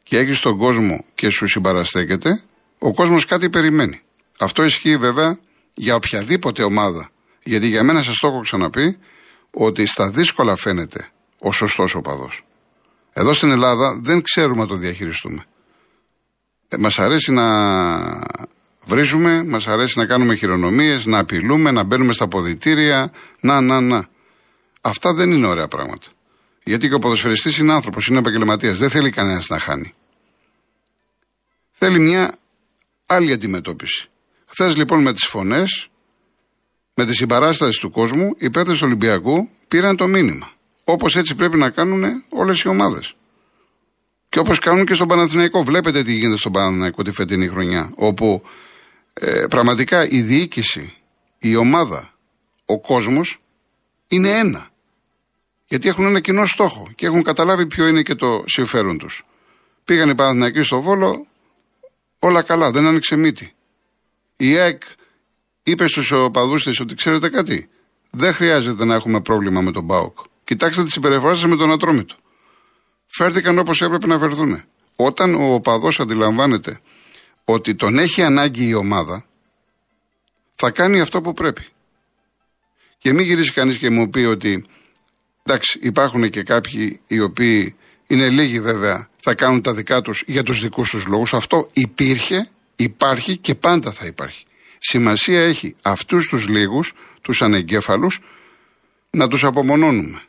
και 0.10 0.18
έχεις 0.18 0.40
τον 0.40 0.58
κόσμο 0.58 1.06
και 1.16 1.30
σου 1.30 1.48
συμπαραστέκεται, 1.48 2.42
ο 2.80 2.94
κόσμος 2.94 3.26
κάτι 3.26 3.50
περιμένει. 3.50 4.02
Αυτό 4.40 4.64
ισχύει 4.64 4.98
βέβαια 4.98 5.40
για 5.74 5.96
οποιαδήποτε 5.96 6.64
ομάδα. 6.64 7.10
Γιατί 7.44 7.68
για 7.68 7.84
μένα 7.84 8.02
σας 8.02 8.18
το 8.18 8.28
έχω 8.28 8.40
ξαναπεί 8.40 8.98
ότι 9.52 9.86
στα 9.86 10.10
δύσκολα 10.10 10.56
φαίνεται 10.56 11.10
ο 11.40 11.52
σωστός 11.52 11.96
οπαδός. 11.96 12.44
Εδώ 13.14 13.34
στην 13.34 13.52
Ελλάδα 13.52 14.00
δεν 14.02 14.22
ξέρουμε 14.22 14.62
να 14.62 14.68
το 14.68 14.76
διαχειριστούμε. 14.76 15.46
Ε, 16.68 16.78
μας 16.78 17.00
αρέσει 17.00 17.32
να 17.32 17.46
βρίζουμε, 18.86 19.44
μας 19.44 19.68
αρέσει 19.68 19.98
να 19.98 20.06
κάνουμε 20.06 20.36
χειρονομίες, 20.36 21.06
να 21.06 21.20
απειλούμε, 21.20 21.72
να 21.72 21.84
μπαίνουμε 21.84 22.14
στα 22.14 22.28
ποδητήρια, 22.28 23.12
να, 23.40 23.62
να, 23.62 23.82
να. 23.82 24.08
Αυτά 24.82 25.14
δεν 25.14 25.32
είναι 25.32 25.48
ωραία 25.48 25.68
πράγματα. 25.68 26.08
Γιατί 26.64 26.88
και 26.88 26.94
ο 26.94 27.00
ποδοσφαιριστής 27.00 27.58
είναι 27.58 27.74
άνθρωπος, 27.74 28.08
είναι 28.08 28.20
επαγγελματίας. 28.20 28.78
Δεν 28.78 28.90
θέλει 28.90 29.10
κανένας 29.10 29.50
να 29.50 29.60
χάνει. 29.60 29.94
Θέλει 31.72 32.00
μια 32.00 32.34
άλλη 33.10 33.32
αντιμετώπιση. 33.32 34.10
Χθες 34.46 34.76
λοιπόν 34.76 35.02
με 35.02 35.14
τις 35.14 35.26
φωνές, 35.26 35.90
με 36.94 37.06
τη 37.06 37.16
συμπαράσταση 37.16 37.80
του 37.80 37.92
κόσμου, 37.92 38.36
οι 38.38 38.50
παίκτες 38.50 38.78
του 38.78 38.84
Ολυμπιακού 38.86 39.50
πήραν 39.68 39.96
το 39.96 40.08
μήνυμα. 40.08 40.52
Όπως 40.84 41.16
έτσι 41.16 41.36
πρέπει 41.36 41.58
να 41.58 41.70
κάνουν 41.70 42.24
όλες 42.30 42.62
οι 42.62 42.68
ομάδες. 42.68 43.14
Και 44.30 44.40
όπως 44.40 44.60
κάνουν 44.60 44.86
και 44.86 44.94
στον 44.94 45.08
Παναθηναϊκό. 45.08 45.64
Βλέπετε 45.64 46.04
τι 46.04 46.14
γίνεται 46.14 46.38
στον 46.38 46.52
Παναθηναϊκό 46.52 47.04
τη 47.04 47.12
φετινή 47.12 47.48
χρονιά. 47.48 47.92
Όπου 47.96 48.44
ε, 49.14 49.46
πραγματικά 49.50 50.08
η 50.08 50.22
διοίκηση, 50.22 50.94
η 51.40 51.56
ομάδα, 51.56 52.14
ο 52.66 52.80
κόσμος 52.80 53.42
είναι 54.08 54.30
ένα. 54.30 54.70
Γιατί 55.68 55.88
έχουν 55.88 56.06
ένα 56.06 56.20
κοινό 56.20 56.46
στόχο 56.46 56.90
και 56.96 57.06
έχουν 57.06 57.24
καταλάβει 57.24 57.68
ποιο 57.68 57.88
είναι 57.88 58.02
και 58.02 58.16
το 58.16 58.44
συμφέρον 58.48 58.98
τους. 58.98 59.26
Πήγαν 59.86 60.10
οι 60.10 60.16
Παναθηναϊκοί 60.16 60.62
στο 60.62 60.82
Βόλο, 60.82 61.28
όλα 62.20 62.42
καλά, 62.42 62.72
δεν 62.72 62.88
άνοιξε 62.88 63.16
μύτη. 63.16 63.54
Η 64.38 64.58
ΑΕΚ 64.58 64.82
είπε 65.64 65.88
στους 65.88 66.12
οπαδούς 66.12 66.64
της 66.64 66.80
ότι 66.80 66.96
ξέρετε 66.96 67.30
κάτι, 67.30 67.70
δεν 68.10 68.34
χρειάζεται 68.34 68.86
να 68.86 68.96
έχουμε 68.96 69.22
πρόβλημα 69.22 69.62
με 69.62 69.72
τον 69.72 69.84
Μπάουκ. 69.84 70.18
Κοιτάξτε 70.44 70.84
τις 70.84 70.94
συμπεριφορά 70.94 71.48
με 71.48 71.56
τον 71.56 71.72
Ατρόμητο. 71.72 72.16
Φέρθηκαν 73.08 73.60
όπως 73.60 73.82
έπρεπε 73.82 74.08
να 74.08 74.20
φερθούν. 74.20 74.64
Όταν 74.96 75.36
ο 75.36 75.54
οπαδός 75.54 76.00
αντιλαμβάνεται 76.00 76.80
ότι 77.46 77.76
τον 77.76 77.98
έχει 77.98 78.24
ανάγκη 78.24 78.68
η 78.68 78.74
ομάδα, 78.74 79.26
θα 80.56 80.72
κάνει 80.72 81.00
αυτό 81.00 81.22
που 81.22 81.34
πρέπει. 81.34 81.68
Και 82.98 83.14
μην 83.14 83.26
γυρίσει 83.26 83.52
κανείς 83.52 83.78
και 83.78 83.90
μου 83.90 84.10
πει 84.10 84.20
ότι 84.20 84.66
εντάξει, 85.44 85.80
υπάρχουν 85.82 86.30
και 86.30 86.44
κάποιοι 86.44 87.00
οι 87.08 87.20
οποίοι 87.20 87.76
είναι 88.10 88.30
λίγοι 88.30 88.60
βέβαια, 88.60 89.10
θα 89.22 89.34
κάνουν 89.36 89.62
τα 89.62 89.74
δικά 89.74 90.02
τους 90.02 90.24
για 90.28 90.44
τους 90.44 90.62
δικούς 90.62 90.90
τους 90.90 91.06
λόγους. 91.06 91.34
Αυτό 91.34 91.70
υπήρχε, 91.74 92.50
υπάρχει 92.76 93.38
και 93.38 93.56
πάντα 93.56 93.92
θα 93.92 94.06
υπάρχει. 94.06 94.46
Σημασία 94.80 95.42
έχει 95.42 95.76
αυτούς 95.82 96.28
τους 96.28 96.48
λίγους, 96.48 96.94
τους 97.22 97.42
ανεγκέφαλους, 97.42 98.22
να 99.10 99.28
τους 99.28 99.44
απομονώνουμε. 99.44 100.22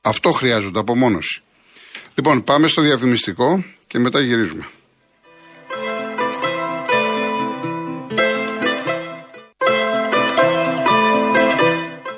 Αυτό 0.00 0.30
χρειάζονται, 0.30 0.78
απομόνωση. 0.78 1.42
Λοιπόν, 2.14 2.44
πάμε 2.44 2.66
στο 2.66 2.82
διαφημιστικό 2.82 3.64
και 3.86 3.98
μετά 3.98 4.20
γυρίζουμε. 4.20 4.68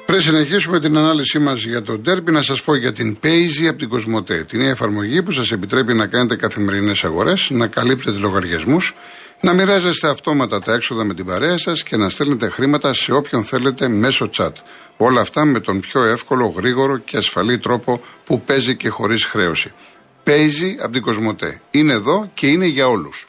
Πριν 0.06 0.20
συνεχίσουμε 0.20 0.80
την 0.80 0.96
ανάλυση 0.96 1.38
μας 1.38 1.62
για 1.62 1.82
το 1.82 2.00
Derby, 2.06 2.30
να 2.32 2.42
σας 2.42 2.62
πω 2.62 2.74
για 2.74 2.92
την 2.92 3.18
Paisy 3.22 3.66
από 3.68 3.78
την 3.78 3.88
Κοσμοτέ. 3.88 4.44
Την 4.48 4.60
νέα 4.60 4.70
εφαρμογή 4.70 5.22
που 5.22 5.30
σας 5.30 5.52
επιτρέπει 5.52 5.94
να 5.94 6.06
κάνετε 6.06 6.36
καθημερινές 6.36 7.04
αγορές, 7.04 7.50
να 7.50 7.66
καλύπτετε 7.66 8.18
λογαριασμούς, 8.18 8.94
να 9.40 9.52
μοιράζεστε 9.52 10.08
αυτόματα 10.08 10.60
τα 10.60 10.72
έξοδα 10.72 11.04
με 11.04 11.14
την 11.14 11.24
παρέα 11.24 11.58
σας 11.58 11.82
και 11.82 11.96
να 11.96 12.08
στέλνετε 12.08 12.48
χρήματα 12.48 12.92
σε 12.92 13.12
όποιον 13.12 13.44
θέλετε 13.44 13.88
μέσω 13.88 14.28
chat. 14.36 14.52
Όλα 14.96 15.20
αυτά 15.20 15.44
με 15.44 15.60
τον 15.60 15.80
πιο 15.80 16.02
εύκολο, 16.02 16.54
γρήγορο 16.56 16.98
και 16.98 17.16
ασφαλή 17.16 17.58
τρόπο 17.58 18.00
που 18.24 18.40
παίζει 18.40 18.76
και 18.76 18.88
χωρίς 18.88 19.24
χρέωση. 19.24 19.72
Παίζει 20.22 20.76
από 20.82 20.92
την 20.92 21.02
Κοσμοτέ. 21.02 21.60
Είναι 21.70 21.92
εδώ 21.92 22.30
και 22.34 22.46
είναι 22.46 22.66
για 22.66 22.88
όλους. 22.88 23.28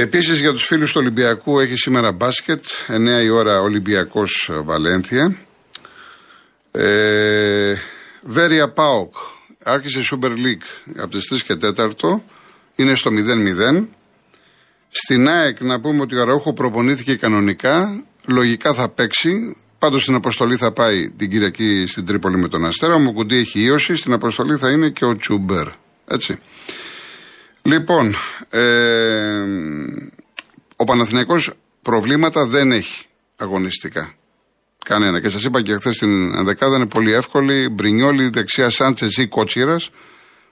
Επίσης 0.00 0.40
για 0.40 0.52
τους 0.52 0.64
φίλους 0.64 0.92
του 0.92 1.00
Ολυμπιακού 1.00 1.58
έχει 1.58 1.76
σήμερα 1.76 2.12
μπάσκετ. 2.12 2.64
9 2.86 3.22
η 3.22 3.28
ώρα 3.28 3.60
Ολυμπιακός 3.60 4.50
Βαλένθια. 4.64 5.36
Ε, 6.70 7.74
Βέρια 8.22 8.70
Πάοκ. 8.70 9.14
Άρχισε 9.62 9.98
η 9.98 10.02
Super 10.10 10.30
League 10.30 10.92
από 10.96 11.08
τις 11.08 11.28
3 11.28 11.42
και 11.42 11.54
4. 11.54 12.22
Είναι 12.76 12.94
στο 12.94 13.10
0-0. 13.10 13.86
Στην 14.88 15.28
ΑΕΚ 15.28 15.60
να 15.60 15.80
πούμε 15.80 16.00
ότι 16.00 16.16
ο 16.16 16.20
Αραούχο 16.20 16.52
προπονήθηκε 16.52 17.16
κανονικά. 17.16 18.04
Λογικά 18.26 18.74
θα 18.74 18.88
παίξει. 18.88 19.56
Πάντως 19.78 20.02
στην 20.02 20.14
αποστολή 20.14 20.56
θα 20.56 20.72
πάει 20.72 21.10
την 21.10 21.30
Κυριακή 21.30 21.86
στην 21.86 22.06
Τρίπολη 22.06 22.38
με 22.38 22.48
τον 22.48 22.66
Αστέρα. 22.66 22.94
Ο 22.94 22.98
Μουκουντή 22.98 23.36
έχει 23.36 23.60
ίωση. 23.60 23.96
Στην 23.96 24.12
αποστολή 24.12 24.56
θα 24.56 24.70
είναι 24.70 24.88
και 24.88 25.04
ο 25.04 25.16
Τσούμπερ. 25.16 25.68
Έτσι. 26.06 26.38
Λοιπόν, 27.62 28.14
ε, 28.50 29.44
ο 30.76 30.84
Παναθηναϊκός 30.84 31.52
προβλήματα 31.82 32.46
δεν 32.46 32.72
έχει 32.72 33.06
αγωνιστικά. 33.36 34.14
Κανένα. 34.84 35.20
Και 35.20 35.28
σας 35.28 35.44
είπα 35.44 35.62
και 35.62 35.74
χθες 35.74 35.96
στην 35.96 36.44
δεκάδα 36.44 36.76
είναι 36.76 36.86
πολύ 36.86 37.12
εύκολη. 37.12 37.68
Μπρινιόλη, 37.68 38.28
δεξιά 38.28 38.70
Σάντσες 38.70 39.16
ή 39.16 39.28
Κότσιρας. 39.28 39.90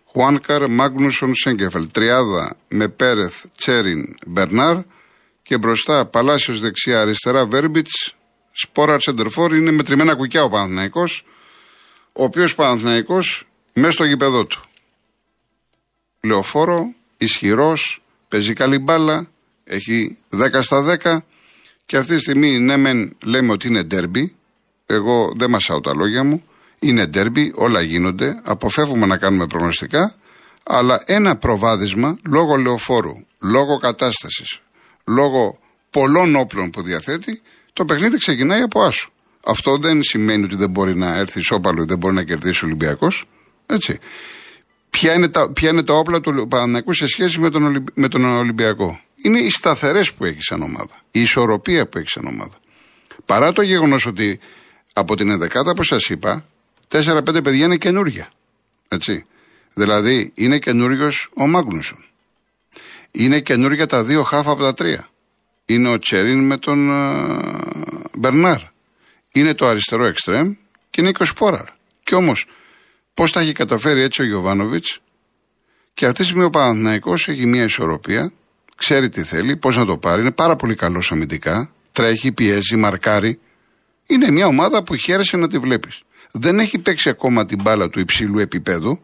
Χουάνκαρ, 0.05 0.69
Μάγνουσον, 0.69 1.35
Σέγκεφελ. 1.35 1.91
Τριάδα 1.91 2.57
με 2.69 2.89
Πέρεθ, 2.89 3.45
Τσέριν, 3.57 4.17
Μπερνάρ. 4.27 4.77
Και 5.43 5.59
μπροστά 5.59 6.07
Παλάσιος 6.07 6.61
δεξιά, 6.61 7.01
αριστερά 7.01 7.47
Βέρμπιτς. 7.47 8.15
Σπόρα 8.53 8.97
Τσεντερφόρ. 8.97 9.55
Είναι 9.55 9.71
μετρημένα 9.71 10.15
κουκιά 10.15 10.43
ο 10.43 10.49
Παναθναϊκό. 10.49 11.05
Ο 12.13 12.25
οποίος 12.25 12.55
Παναθναϊκό 12.55 13.19
μέσα 13.73 13.91
στο 13.91 14.05
γήπεδό 14.05 14.45
του. 14.47 14.63
Λεωφόρο, 16.21 16.95
ισχυρός, 17.19 18.03
παίζει 18.29 18.53
καλή 18.53 18.79
μπάλα, 18.79 19.31
έχει 19.65 20.19
10 20.31 20.63
στα 20.63 20.99
10 21.03 21.19
και 21.87 21.97
αυτή 21.97 22.15
τη 22.15 22.21
στιγμή 22.21 22.59
ναι 22.59 22.77
μεν 22.77 23.17
λέμε 23.23 23.53
ότι 23.53 23.67
είναι 23.67 23.83
ντέρμπι, 23.83 24.35
εγώ 24.87 25.33
δεν 25.37 25.51
μασάω 25.51 25.81
τα 25.81 25.95
λόγια 25.95 26.25
μου, 26.25 26.43
είναι 26.79 27.07
ντέρμπι, 27.07 27.53
όλα 27.55 27.83
γίνονται, 27.83 28.41
αποφεύγουμε 28.45 29.07
να 29.07 29.17
κάνουμε 29.17 29.47
προγνωστικά, 29.47 30.15
αλλά 30.63 31.03
ένα 31.07 31.37
προβάδισμα 31.37 32.19
λόγω 32.29 32.57
λεωφόρου, 32.57 33.15
λόγω 33.41 33.79
κατάστασης, 33.79 34.61
λόγω 35.05 35.59
πολλών 35.91 36.37
όπλων 36.37 36.71
που 36.71 36.83
διαθέτει, 36.83 37.41
το 37.73 37.85
παιχνίδι 37.85 38.17
ξεκινάει 38.17 38.61
από 38.61 38.83
άσου. 38.83 39.11
Αυτό 39.47 39.79
δεν 39.79 40.03
σημαίνει 40.03 40.45
ότι 40.45 40.57
δεν 40.57 40.71
μπορεί 40.71 40.97
να 40.97 41.17
έρθει 41.17 41.41
σώπαλο 41.41 41.83
ή 41.83 41.85
δεν 41.85 41.99
μπορεί 41.99 42.15
να 42.15 42.23
κερδίσει 42.23 42.65
ο 42.65 42.67
Ολυμπιακός, 42.67 43.25
έτσι. 43.67 43.99
Ποια 45.01 45.15
είναι, 45.15 45.29
τα, 45.29 45.53
ποια 45.53 45.71
είναι 45.71 45.83
τα 45.83 45.95
όπλα 45.95 46.21
του 46.21 46.47
Παναναϊκού 46.49 46.93
σε 46.93 47.07
σχέση 47.07 47.41
με 47.41 47.51
τον, 47.51 47.85
με 47.95 48.09
τον 48.09 48.25
Ολυμπιακό. 48.25 49.01
Είναι 49.23 49.41
οι 49.41 49.51
σταθερές 49.51 50.13
που 50.13 50.25
έχει 50.25 50.43
σαν 50.43 50.63
ομάδα. 50.63 51.01
Η 51.11 51.21
ισορροπία 51.21 51.89
που 51.89 51.99
έχει 51.99 52.09
σαν 52.09 52.27
ομάδα. 52.27 52.55
Παρά 53.25 53.53
το 53.53 53.63
γεγονός 53.63 54.07
ότι 54.07 54.39
από 54.93 55.17
την 55.17 55.31
ενδεκάδα, 55.31 55.71
όπως 55.71 55.87
σας 55.87 56.09
είπα, 56.09 56.47
4-5 56.89 57.43
παιδιά 57.43 57.65
είναι 57.65 57.77
καινούργια. 57.77 58.29
Έτσι. 58.89 59.27
Δηλαδή, 59.75 60.33
είναι 60.35 60.59
καινούριος 60.59 61.31
ο 61.35 61.47
Μάγνουσον. 61.47 62.05
Είναι 63.11 63.41
καινούργια 63.41 63.87
τα 63.87 64.05
δύο 64.05 64.23
χάφα 64.23 64.51
από 64.51 64.63
τα 64.63 64.75
τρία. 64.75 65.09
Είναι 65.67 65.89
ο 65.89 65.99
Τσερίν 65.99 66.47
με 66.47 66.57
τον 66.57 66.89
uh, 66.93 68.01
Μπερνάρ. 68.19 68.61
Είναι 69.33 69.55
το 69.55 69.67
αριστερό 69.67 70.05
εξτρέμ 70.05 70.53
και 70.91 71.01
είναι 71.01 71.13
και 71.13 71.23
ο 71.23 71.27
Σπόραρ. 71.27 71.67
Και 72.03 72.15
όμως 72.15 72.47
Πώς 73.19 73.33
τα 73.33 73.41
έχει 73.41 73.53
καταφέρει 73.53 74.01
έτσι 74.01 74.23
ο 74.23 74.25
Γιωβάνοβιτς 74.25 75.01
και 75.95 76.05
αυτή 76.05 76.19
τη 76.19 76.25
στιγμή 76.25 76.45
ο 76.45 76.51
Παναθυναϊκό 76.51 77.13
έχει 77.13 77.47
μια 77.47 77.63
ισορροπία, 77.63 78.33
ξέρει 78.77 79.09
τι 79.09 79.23
θέλει, 79.23 79.57
πώς 79.57 79.77
να 79.77 79.85
το 79.85 79.99
πάρει, 79.99 80.21
είναι 80.21 80.31
πάρα 80.31 80.57
πολύ 80.57 80.75
καλός 80.75 81.13
αμυντικά, 81.13 81.73
τρέχει, 81.93 82.33
πιέζει, 82.33 82.77
μαρκάρει. 82.77 83.39
Είναι 84.07 84.31
μια 84.31 84.47
ομάδα 84.47 84.83
που 84.83 84.95
χαίρεσαι 84.97 85.37
να 85.37 85.49
τη 85.49 85.59
βλέπεις. 85.59 86.03
Δεν 86.33 86.59
έχει 86.59 86.79
παίξει 86.79 87.09
ακόμα 87.09 87.45
την 87.45 87.63
μπάλα 87.63 87.89
του 87.89 88.01
υψηλού 88.01 88.39
επίπεδου, 88.39 89.01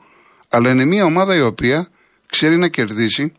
αλλά 0.49 0.71
είναι 0.71 0.85
μια 0.85 1.04
ομάδα 1.04 1.37
η 1.37 1.40
οποία 1.40 1.88
ξέρει 2.26 2.56
να 2.56 2.68
κερδίσει, 2.68 3.33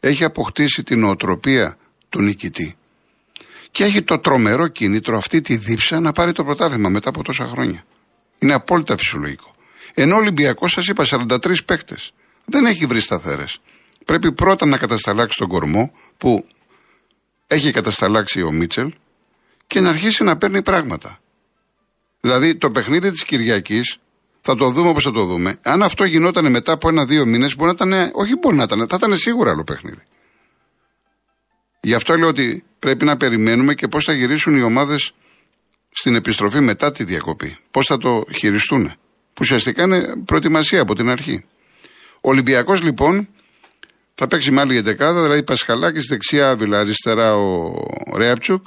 έχει 0.00 0.24
αποκτήσει 0.24 0.82
την 0.82 1.04
οτροπία 1.04 1.76
του 2.08 2.22
νικητή. 2.22 2.76
Και 3.70 3.84
έχει 3.84 4.02
το 4.02 4.18
τρομερό 4.18 4.68
κίνητρο, 4.68 5.16
αυτή 5.16 5.40
τη 5.40 5.56
δίψα, 5.56 6.00
να 6.00 6.12
πάρει 6.12 6.32
το 6.32 6.44
πρωτάθλημα 6.44 6.88
μετά 6.88 7.08
από 7.08 7.22
τόσα 7.22 7.46
χρόνια. 7.46 7.84
Είναι 8.38 8.52
απόλυτα 8.52 8.96
φυσιολογικό. 8.96 9.51
Ενώ 9.94 10.14
ο 10.14 10.18
Ολυμπιακός, 10.18 10.72
σας 10.72 10.88
είπα, 10.88 11.04
43 11.04 11.64
παίκτες. 11.64 12.12
Δεν 12.44 12.66
έχει 12.66 12.86
βρει 12.86 13.00
σταθερές. 13.00 13.60
Πρέπει 14.04 14.32
πρώτα 14.32 14.66
να 14.66 14.76
κατασταλάξει 14.76 15.38
τον 15.38 15.48
κορμό 15.48 15.92
που 16.18 16.46
έχει 17.46 17.70
κατασταλάξει 17.70 18.42
ο 18.42 18.52
Μίτσελ 18.52 18.92
και 19.66 19.80
να 19.80 19.88
αρχίσει 19.88 20.24
να 20.24 20.36
παίρνει 20.36 20.62
πράγματα. 20.62 21.18
Δηλαδή 22.20 22.56
το 22.56 22.70
παιχνίδι 22.70 23.10
της 23.10 23.24
Κυριακής 23.24 23.98
θα 24.40 24.54
το 24.54 24.70
δούμε 24.70 24.88
όπως 24.88 25.04
θα 25.04 25.12
το 25.12 25.24
δούμε. 25.24 25.56
Αν 25.62 25.82
αυτό 25.82 26.04
γινόταν 26.04 26.50
μετά 26.50 26.72
από 26.72 26.88
ένα-δύο 26.88 27.26
μήνες, 27.26 27.56
μπορεί 27.56 27.74
να 27.78 27.86
ήταν. 27.86 28.10
Όχι, 28.14 28.36
μπορεί 28.36 28.56
να 28.56 28.62
ήταν. 28.62 28.86
Θα 28.88 28.96
ήταν 28.96 29.16
σίγουρα 29.16 29.50
άλλο 29.50 29.64
παιχνίδι. 29.64 30.02
Γι' 31.80 31.94
αυτό 31.94 32.16
λέω 32.16 32.28
ότι 32.28 32.64
πρέπει 32.78 33.04
να 33.04 33.16
περιμένουμε 33.16 33.74
και 33.74 33.88
πώς 33.88 34.04
θα 34.04 34.12
γυρίσουν 34.12 34.56
οι 34.56 34.62
ομάδες 34.62 35.12
στην 35.90 36.14
επιστροφή 36.14 36.60
μετά 36.60 36.92
τη 36.92 37.04
διακοπή. 37.04 37.56
Πώς 37.70 37.86
θα 37.86 37.98
το 37.98 38.24
χειριστούν 38.34 38.94
που 39.34 39.40
ουσιαστικά 39.40 39.82
είναι 39.82 40.16
προετοιμασία 40.24 40.80
από 40.80 40.94
την 40.94 41.08
αρχή. 41.08 41.44
Ο 42.20 42.30
Ολυμπιακός 42.30 42.82
λοιπόν 42.82 43.28
θα 44.14 44.26
παίξει 44.26 44.50
με 44.50 44.60
άλλη 44.60 44.76
εντεκάδα, 44.76 45.22
δηλαδή 45.22 45.42
Πασχαλάκης 45.42 46.06
δεξιά, 46.06 46.50
Άβυλα 46.50 46.78
αριστερά 46.78 47.36
ο 47.36 47.74
Ρέαπτσουκ, 48.14 48.66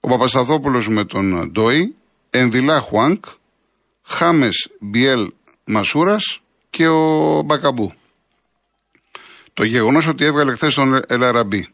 ο 0.00 0.08
Παπασταθόπουλος 0.08 0.88
με 0.88 1.04
τον 1.04 1.50
Ντόι, 1.50 1.94
Εμβιλά 2.30 2.80
Χουάνκ, 2.80 3.24
Χάμες 4.02 4.68
Μπιέλ 4.80 5.32
Μασούρας 5.64 6.40
και 6.70 6.88
ο 6.88 7.42
Μπακαμπού. 7.42 7.92
Το 9.54 9.64
γεγονός 9.64 10.06
ότι 10.06 10.24
έβγαλε 10.24 10.52
χθες 10.52 10.74
τον 10.74 11.02
Ελαραμπή 11.06 11.68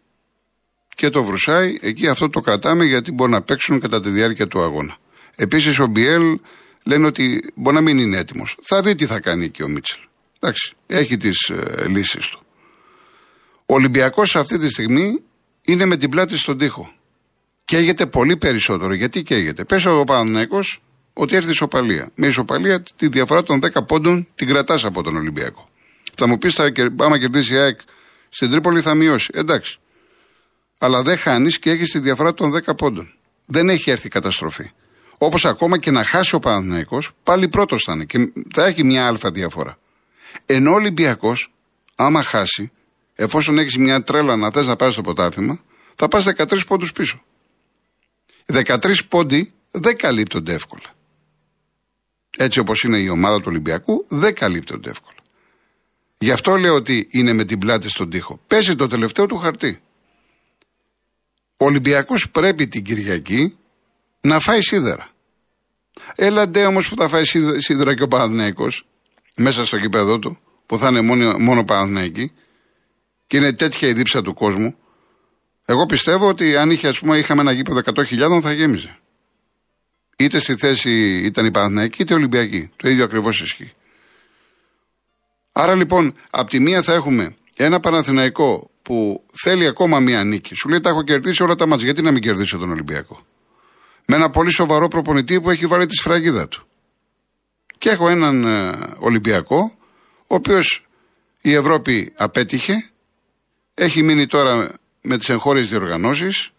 και 0.95 1.09
το 1.09 1.25
Βρουσάι, 1.25 1.79
εκεί 1.81 2.09
αυτό 2.09 2.29
το 2.29 2.41
κρατάμε 2.41 2.85
γιατί 2.85 3.13
μπορεί 3.13 3.31
να 3.31 3.43
παίξουν 3.43 3.81
κατά 3.81 4.01
τη 4.01 4.11
διάρκεια 4.11 4.47
του 4.47 4.61
αγώνα. 4.61 4.97
Επίσης 5.37 5.79
ο 5.79 5.87
Μπιέλ 5.87 6.39
λένε 6.85 7.07
ότι 7.07 7.53
μπορεί 7.55 7.77
να 7.77 7.83
μην 7.83 7.99
είναι 7.99 8.19
έτοιμος. 8.19 8.57
Θα 8.63 8.83
δει 8.83 8.95
τι 8.95 9.07
θα 9.07 9.21
κάνει 9.21 9.45
εκεί 9.45 9.63
ο 9.63 9.69
Μίτσελ. 9.69 10.01
Εντάξει, 10.41 10.73
έχει 10.87 11.17
τις 11.17 11.49
ε, 11.49 11.87
λύσεις 11.89 12.27
του. 12.27 12.43
Ο 13.67 13.75
Ολυμπιακός 13.75 14.37
αυτή 14.37 14.59
τη 14.59 14.69
στιγμή 14.69 15.23
είναι 15.63 15.85
με 15.85 15.97
την 15.97 16.11
πλάτη 16.11 16.37
στον 16.37 16.59
τοίχο. 16.59 16.93
Καίγεται 17.65 18.07
πολύ 18.07 18.37
περισσότερο. 18.37 18.95
Γιατί 18.95 19.23
καίγεται; 19.23 19.65
Πες 19.65 19.87
ο 19.87 20.05
Παναναναϊκό 20.05 20.61
ότι 21.13 21.37
έρθει 21.37 21.51
ισοπαλία. 21.51 22.11
Με 22.15 22.27
ισοπαλία 22.27 22.83
τη 22.97 23.09
διαφορά 23.09 23.43
των 23.43 23.61
10 23.63 23.87
πόντων 23.87 24.29
την 24.35 24.49
κρατάς 24.49 24.85
από 24.85 25.03
τον 25.03 25.17
Ολυμπιακό. 25.17 25.69
Θα 26.15 26.27
μου 26.27 26.39
πεις, 26.39 26.59
άμα 26.99 27.19
κερδίσει 27.19 27.55
η 27.55 27.57
ΑΕΚ 27.57 27.81
στην 28.29 28.51
Τρίπολη 28.51 28.81
θα 28.81 28.95
μειώσει. 28.95 29.31
Εντάξει. 29.35 29.79
Αλλά 30.79 31.03
δεν 31.03 31.19
χάνεις 31.19 31.59
και 31.59 31.71
έχεις 31.71 31.91
τη 31.91 31.99
διαφορά 31.99 32.35
των 32.35 32.53
10 32.65 32.77
πόντων. 32.77 33.15
Δεν 33.47 33.69
έχει 33.69 33.91
έρθει 33.91 34.09
καταστροφή. 34.09 34.71
Όπως 35.23 35.45
ακόμα 35.45 35.79
και 35.79 35.91
να 35.91 36.05
χάσει 36.05 36.35
ο 36.35 36.39
Παναθυναϊκό, 36.39 37.03
πάλι 37.23 37.49
πρώτος 37.49 37.83
θα 37.83 37.93
είναι 37.93 38.05
και 38.05 38.33
θα 38.55 38.67
έχει 38.67 38.85
μια 38.85 39.07
αλφα 39.07 39.31
διαφορά. 39.31 39.79
Ενώ 40.47 40.71
ο 40.71 40.75
Ολυμπιακός, 40.75 41.53
άμα 41.95 42.23
χάσει, 42.23 42.73
εφόσον 43.15 43.59
έχεις 43.59 43.77
μια 43.77 44.03
τρέλα 44.03 44.37
να 44.37 44.51
θες 44.51 44.67
να 44.67 44.77
πάρεις 44.77 44.95
στο 44.95 45.03
ποτάθλημα, 45.03 45.61
θα 45.95 46.09
πας 46.09 46.25
13 46.25 46.67
πόντους 46.67 46.93
πίσω. 46.93 47.23
Οι 48.47 48.53
13 48.53 49.05
πόντοι 49.09 49.53
δεν 49.71 49.97
καλύπτονται 49.97 50.55
εύκολα. 50.55 50.95
Έτσι 52.37 52.59
όπως 52.59 52.83
είναι 52.83 52.99
η 52.99 53.09
ομάδα 53.09 53.37
του 53.37 53.47
Ολυμπιακού, 53.47 54.05
δεν 54.09 54.35
καλύπτονται 54.35 54.91
εύκολα. 54.91 55.19
Γι' 56.19 56.31
αυτό 56.31 56.57
λέω 56.57 56.75
ότι 56.75 57.09
είναι 57.11 57.33
με 57.33 57.45
την 57.45 57.59
πλάτη 57.59 57.89
στον 57.89 58.11
τοίχο. 58.11 58.41
Παίζει 58.47 58.75
το 58.75 58.87
τελευταίο 58.87 59.27
του 59.27 59.37
χαρτί. 59.37 59.81
Ο 61.57 61.65
Ολυμπιακός 61.65 62.31
πρέπει 62.31 62.69
την 62.69 62.85
Κυριακή 62.85 63.55
να 64.21 64.39
φάει 64.39 64.63
σίδερα. 64.63 65.09
Έλαντε 66.15 66.65
όμως 66.67 66.89
που 66.89 66.97
θα 66.97 67.09
φάει 67.09 67.25
σίδερα 67.59 67.95
και 67.95 68.03
ο 68.03 68.09
Παναθηναϊκός 68.09 68.87
μέσα 69.37 69.65
στο 69.65 69.79
κήπεδο 69.79 70.19
του, 70.19 70.39
που 70.67 70.79
θα 70.79 70.89
είναι 70.89 71.01
μόνο, 71.01 71.39
μόνο 71.39 71.65
Παναθηναϊκοί, 71.65 72.33
και 73.27 73.37
είναι 73.37 73.53
τέτοια 73.53 73.89
η 73.89 73.93
δίψα 73.93 74.23
του 74.23 74.35
κόσμου. 74.35 74.75
Εγώ 75.65 75.87
πιστεύω 75.87 76.29
ότι 76.29 76.57
αν 76.57 76.71
είχε, 76.71 76.89
ας 76.89 76.99
πούμε, 76.99 77.19
είχαμε 77.19 77.41
ένα 77.41 77.53
γήπεδο 77.53 77.81
100.000 77.85 78.41
θα 78.43 78.53
γέμιζε. 78.53 78.99
Είτε 80.17 80.39
στη 80.39 80.57
θέση 80.57 81.21
ήταν 81.25 81.47
η 81.47 81.51
Παναθηναϊκή 81.51 82.03
είτε 82.03 82.13
η 82.13 82.17
Ολυμπιακή. 82.17 82.71
Το 82.77 82.89
ίδιο 82.89 83.05
ακριβώς 83.05 83.41
ισχύει. 83.41 83.73
Άρα 85.53 85.75
λοιπόν, 85.75 86.15
από 86.31 86.51
τη 86.51 86.61
μία 86.61 86.83
θα 86.83 86.93
έχουμε 86.93 87.37
ένα 87.57 87.81
Παναθηναϊκό 87.81 88.71
που 88.83 89.25
θέλει 89.43 89.67
ακόμα 89.67 90.01
μία 90.01 90.25
νίκη. 90.25 90.55
Σου 90.55 90.69
λέει: 90.69 90.81
Τα 90.81 90.89
έχω 90.89 91.03
κερδίσει 91.03 91.43
όλα 91.43 91.55
τα 91.55 91.67
μάτια. 91.67 91.85
Γιατί 91.85 92.03
να 92.03 92.11
μην 92.11 92.23
κερδίσω 92.23 92.59
τον 92.59 92.71
Ολυμπιακό; 92.71 93.27
Με 94.11 94.17
ένα 94.17 94.31
πολύ 94.31 94.51
σοβαρό 94.51 94.89
προπονητή 94.89 95.41
που 95.41 95.51
έχει 95.51 95.67
βάλει 95.67 95.87
τη 95.87 95.95
σφραγίδα 95.95 96.49
του. 96.49 96.67
Και 97.79 97.91
έχω 97.91 98.09
έναν 98.09 98.45
ε, 98.45 98.79
Ολυμπιακό, 98.99 99.75
ο 100.27 100.35
οποίος 100.35 100.87
η 101.41 101.53
Ευρώπη 101.53 102.13
απέτυχε, 102.17 102.91
έχει 103.75 104.03
μείνει 104.03 104.27
τώρα 104.27 104.79
με 105.01 105.19
τις 105.19 105.29
εγχώριες 105.29 105.69
διοργανώσεις, 105.69 106.51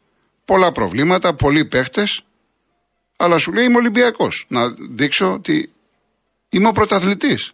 πολλά 0.45 0.71
προβλήματα, 0.71 1.33
πολλοί 1.33 1.65
παίχτες, 1.65 2.23
αλλά 3.17 3.37
σου 3.37 3.51
λέει 3.51 3.65
είμαι 3.65 3.77
Ολυμπιακός. 3.77 4.45
Να 4.47 4.69
δείξω 4.89 5.33
ότι 5.33 5.71
είμαι 6.49 6.67
ο 6.67 6.71
πρωταθλητής. 6.71 7.51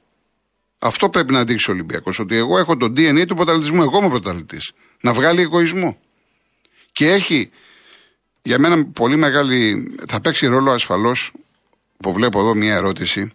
Αυτό 0.79 1.09
πρέπει 1.09 1.33
να 1.33 1.43
δείξει 1.43 1.69
ο 1.69 1.73
Ολυμπιακός. 1.73 2.19
Ότι 2.19 2.35
εγώ 2.35 2.57
έχω 2.57 2.77
το 2.77 2.85
DNA 2.85 3.25
του 3.27 3.35
πρωταθλητισμού. 3.35 3.81
Εγώ 3.81 3.97
είμαι 3.97 4.09
πρωταθλητής. 4.09 4.71
Να 5.01 5.13
βγάλει 5.13 5.41
εγωισμό. 5.41 5.97
Και 6.91 7.11
έχει 7.11 7.51
για 8.47 8.59
μένα 8.59 8.85
πολύ 8.85 9.15
μεγάλη. 9.15 9.87
Θα 10.07 10.21
παίξει 10.21 10.47
ρόλο 10.47 10.71
ασφαλώς. 10.71 11.31
Που 11.97 12.13
βλέπω 12.13 12.39
εδώ 12.39 12.55
μια 12.55 12.75
ερώτηση. 12.75 13.31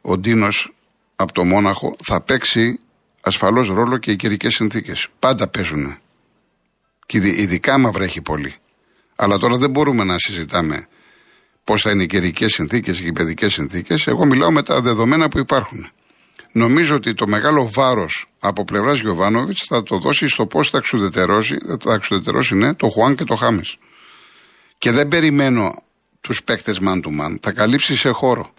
Ο 0.00 0.18
Ντίνος 0.18 0.74
από 1.16 1.32
το 1.32 1.44
Μόναχο 1.44 1.96
θα 2.04 2.22
παίξει 2.22 2.80
ασφαλώς 3.20 3.68
ρόλο 3.68 3.98
και 3.98 4.10
οι 4.10 4.16
καιρικές 4.16 4.54
συνθήκες. 4.54 5.08
Πάντα 5.18 5.48
παίζουν. 5.48 5.96
Και 7.06 7.18
ειδικά 7.18 7.78
μα 7.78 7.90
βρέχει 7.90 8.22
πολύ. 8.22 8.54
Αλλά 9.16 9.38
τώρα 9.38 9.56
δεν 9.56 9.70
μπορούμε 9.70 10.04
να 10.04 10.18
συζητάμε 10.18 10.86
πώς 11.64 11.82
θα 11.82 11.90
είναι 11.90 12.02
οι 12.02 12.06
καιρικές 12.06 12.52
συνθήκες 12.52 13.00
και 13.00 13.06
οι 13.06 13.12
παιδικές 13.12 13.52
συνθήκες. 13.52 14.06
Εγώ 14.06 14.24
μιλάω 14.24 14.50
με 14.50 14.62
τα 14.62 14.80
δεδομένα 14.80 15.28
που 15.28 15.38
υπάρχουν. 15.38 15.90
Νομίζω 16.52 16.94
ότι 16.94 17.14
το 17.14 17.26
μεγάλο 17.26 17.70
βάρος 17.74 18.26
από 18.38 18.64
πλευράς 18.64 19.00
Γιωβάνοβιτς 19.00 19.64
θα 19.66 19.82
το 19.82 19.98
δώσει 19.98 20.28
στο 20.28 20.46
πώς 20.46 20.70
θα 20.70 20.78
εξουδετερώσει, 20.78 21.56
θα 21.80 21.94
εξουδετερώσει 21.94 22.54
ναι, 22.54 22.74
το 22.74 22.88
Χουάν 22.88 23.14
και 23.14 23.24
το 23.24 23.36
Χάμε. 23.36 23.62
Και 24.84 24.90
δεν 24.90 25.08
περιμένω 25.08 25.82
τους 26.20 26.42
παίκτες 26.42 26.78
man 26.80 27.00
to 27.02 27.08
man. 27.08 27.36
Θα 27.40 27.52
καλύψει 27.52 27.96
σε 27.96 28.10
χώρο. 28.10 28.54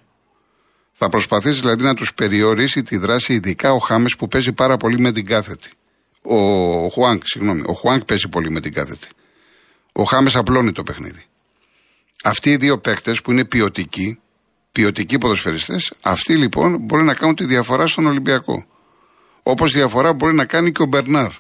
Θα 0.92 1.10
προσπαθήσει 1.10 1.60
δηλαδή 1.60 1.84
να 1.84 1.94
τους 1.94 2.14
περιορίσει 2.14 2.82
τη 2.82 2.98
δράση, 2.98 3.34
ειδικά 3.34 3.74
ο 3.74 3.78
Χάμες 3.78 4.16
που 4.16 4.28
παίζει 4.28 4.52
πάρα 4.52 4.78
πολύ 4.78 5.00
με 5.00 5.12
την 5.12 5.26
κάθετη. 5.26 5.70
Ο 6.22 6.38
Χουάνκ, 6.90 7.22
συγγνώμη. 7.26 7.62
Ο 7.66 7.74
Χουάνκ 7.74 8.04
παίζει 8.04 8.28
πολύ 8.28 8.50
με 8.50 8.60
την 8.60 8.74
κάθετη. 8.74 9.08
Ο 9.92 10.04
Χάμες 10.04 10.36
απλώνει 10.36 10.72
το 10.72 10.84
παιχνίδι. 10.84 11.26
Αυτοί 12.24 12.50
οι 12.50 12.58
δύο 12.58 12.78
παίκτες 12.78 13.22
που 13.22 13.32
είναι 13.32 13.46
ποιοτικοί, 13.46 14.20
ποιοτικοί 14.72 15.18
ποδοσφαιριστές, 15.18 15.94
αυτοί 16.02 16.38
λοιπόν 16.38 16.78
μπορεί 16.80 17.04
να 17.04 17.14
κάνουν 17.14 17.36
τη 17.36 17.46
διαφορά 17.46 17.88
στον 17.88 18.06
Ολυμπιακό. 18.06 18.66
Όπως 19.44 19.72
διαφορά 19.72 20.14
μπορεί 20.14 20.36
να 20.36 20.46
κάνει 20.46 20.72
και 20.72 20.82
ο 20.82 20.86
Μπερνάρ. 20.86 21.32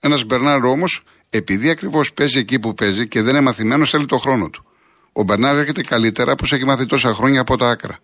Ένας 0.00 0.24
Μπερνάρ 0.24 0.64
όμως, 0.64 1.02
επειδή 1.30 1.70
ακριβώς 1.70 2.12
παίζει 2.12 2.38
εκεί 2.38 2.58
που 2.58 2.74
παίζει 2.74 3.08
και 3.08 3.22
δεν 3.22 3.34
είναι 3.34 3.40
μαθημένο, 3.40 3.84
θέλει 3.84 4.06
το 4.06 4.18
χρόνο 4.18 4.50
του. 4.50 4.64
Ο 5.12 5.22
Μπερνάρ 5.22 5.56
έρχεται 5.56 5.82
καλύτερα 5.82 6.32
όπως 6.32 6.52
έχει 6.52 6.64
μάθει 6.64 6.86
τόσα 6.86 7.14
χρόνια 7.14 7.40
από 7.40 7.56
τα 7.56 7.68
άκρα. 7.68 7.98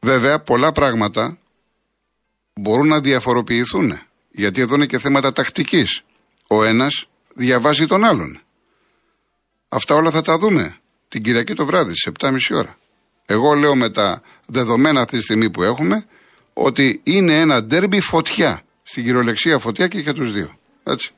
Βέβαια, 0.00 0.40
πολλά 0.40 0.72
πράγματα 0.72 1.38
μπορούν 2.54 2.86
να 2.86 3.00
διαφοροποιηθούν. 3.00 3.98
Γιατί 4.30 4.60
εδώ 4.60 4.74
είναι 4.74 4.86
και 4.86 4.98
θέματα 4.98 5.32
τακτικής. 5.32 6.02
Ο 6.48 6.64
ένας 6.64 7.08
διαβάζει 7.34 7.86
τον 7.86 8.04
άλλον. 8.04 8.40
Αυτά 9.68 9.94
όλα 9.94 10.10
θα 10.10 10.22
τα 10.22 10.38
δούμε 10.38 10.76
την 11.08 11.22
Κυριακή 11.22 11.54
το 11.54 11.66
βράδυ 11.66 11.94
στι 11.94 12.12
7.30 12.18 12.38
ώρα. 12.52 12.78
Εγώ 13.26 13.54
λέω 13.54 13.76
με 13.76 13.90
τα 13.90 14.22
δεδομένα 14.46 15.00
αυτή 15.00 15.16
τη 15.16 15.22
στιγμή 15.22 15.50
που 15.50 15.62
έχουμε 15.62 16.06
ότι 16.52 17.00
είναι 17.02 17.40
ένα 17.40 17.62
ντέρμπι 17.62 18.00
φωτιά. 18.00 18.62
Στην 18.82 19.04
κυριολεξία 19.04 19.58
φωτιά 19.58 19.88
και 19.88 19.98
για 19.98 20.14
τους 20.14 20.32
δύο. 20.32 20.58
Έτσι. 20.82 21.12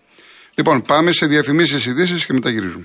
Λοιπόν, 0.54 0.82
πάμε 0.82 1.12
σε 1.12 1.26
διαφημίσεις 1.26 1.86
ειδήσεις 1.86 2.26
και 2.26 2.32
μετά 2.32 2.50
γυρίζουμε. 2.50 2.84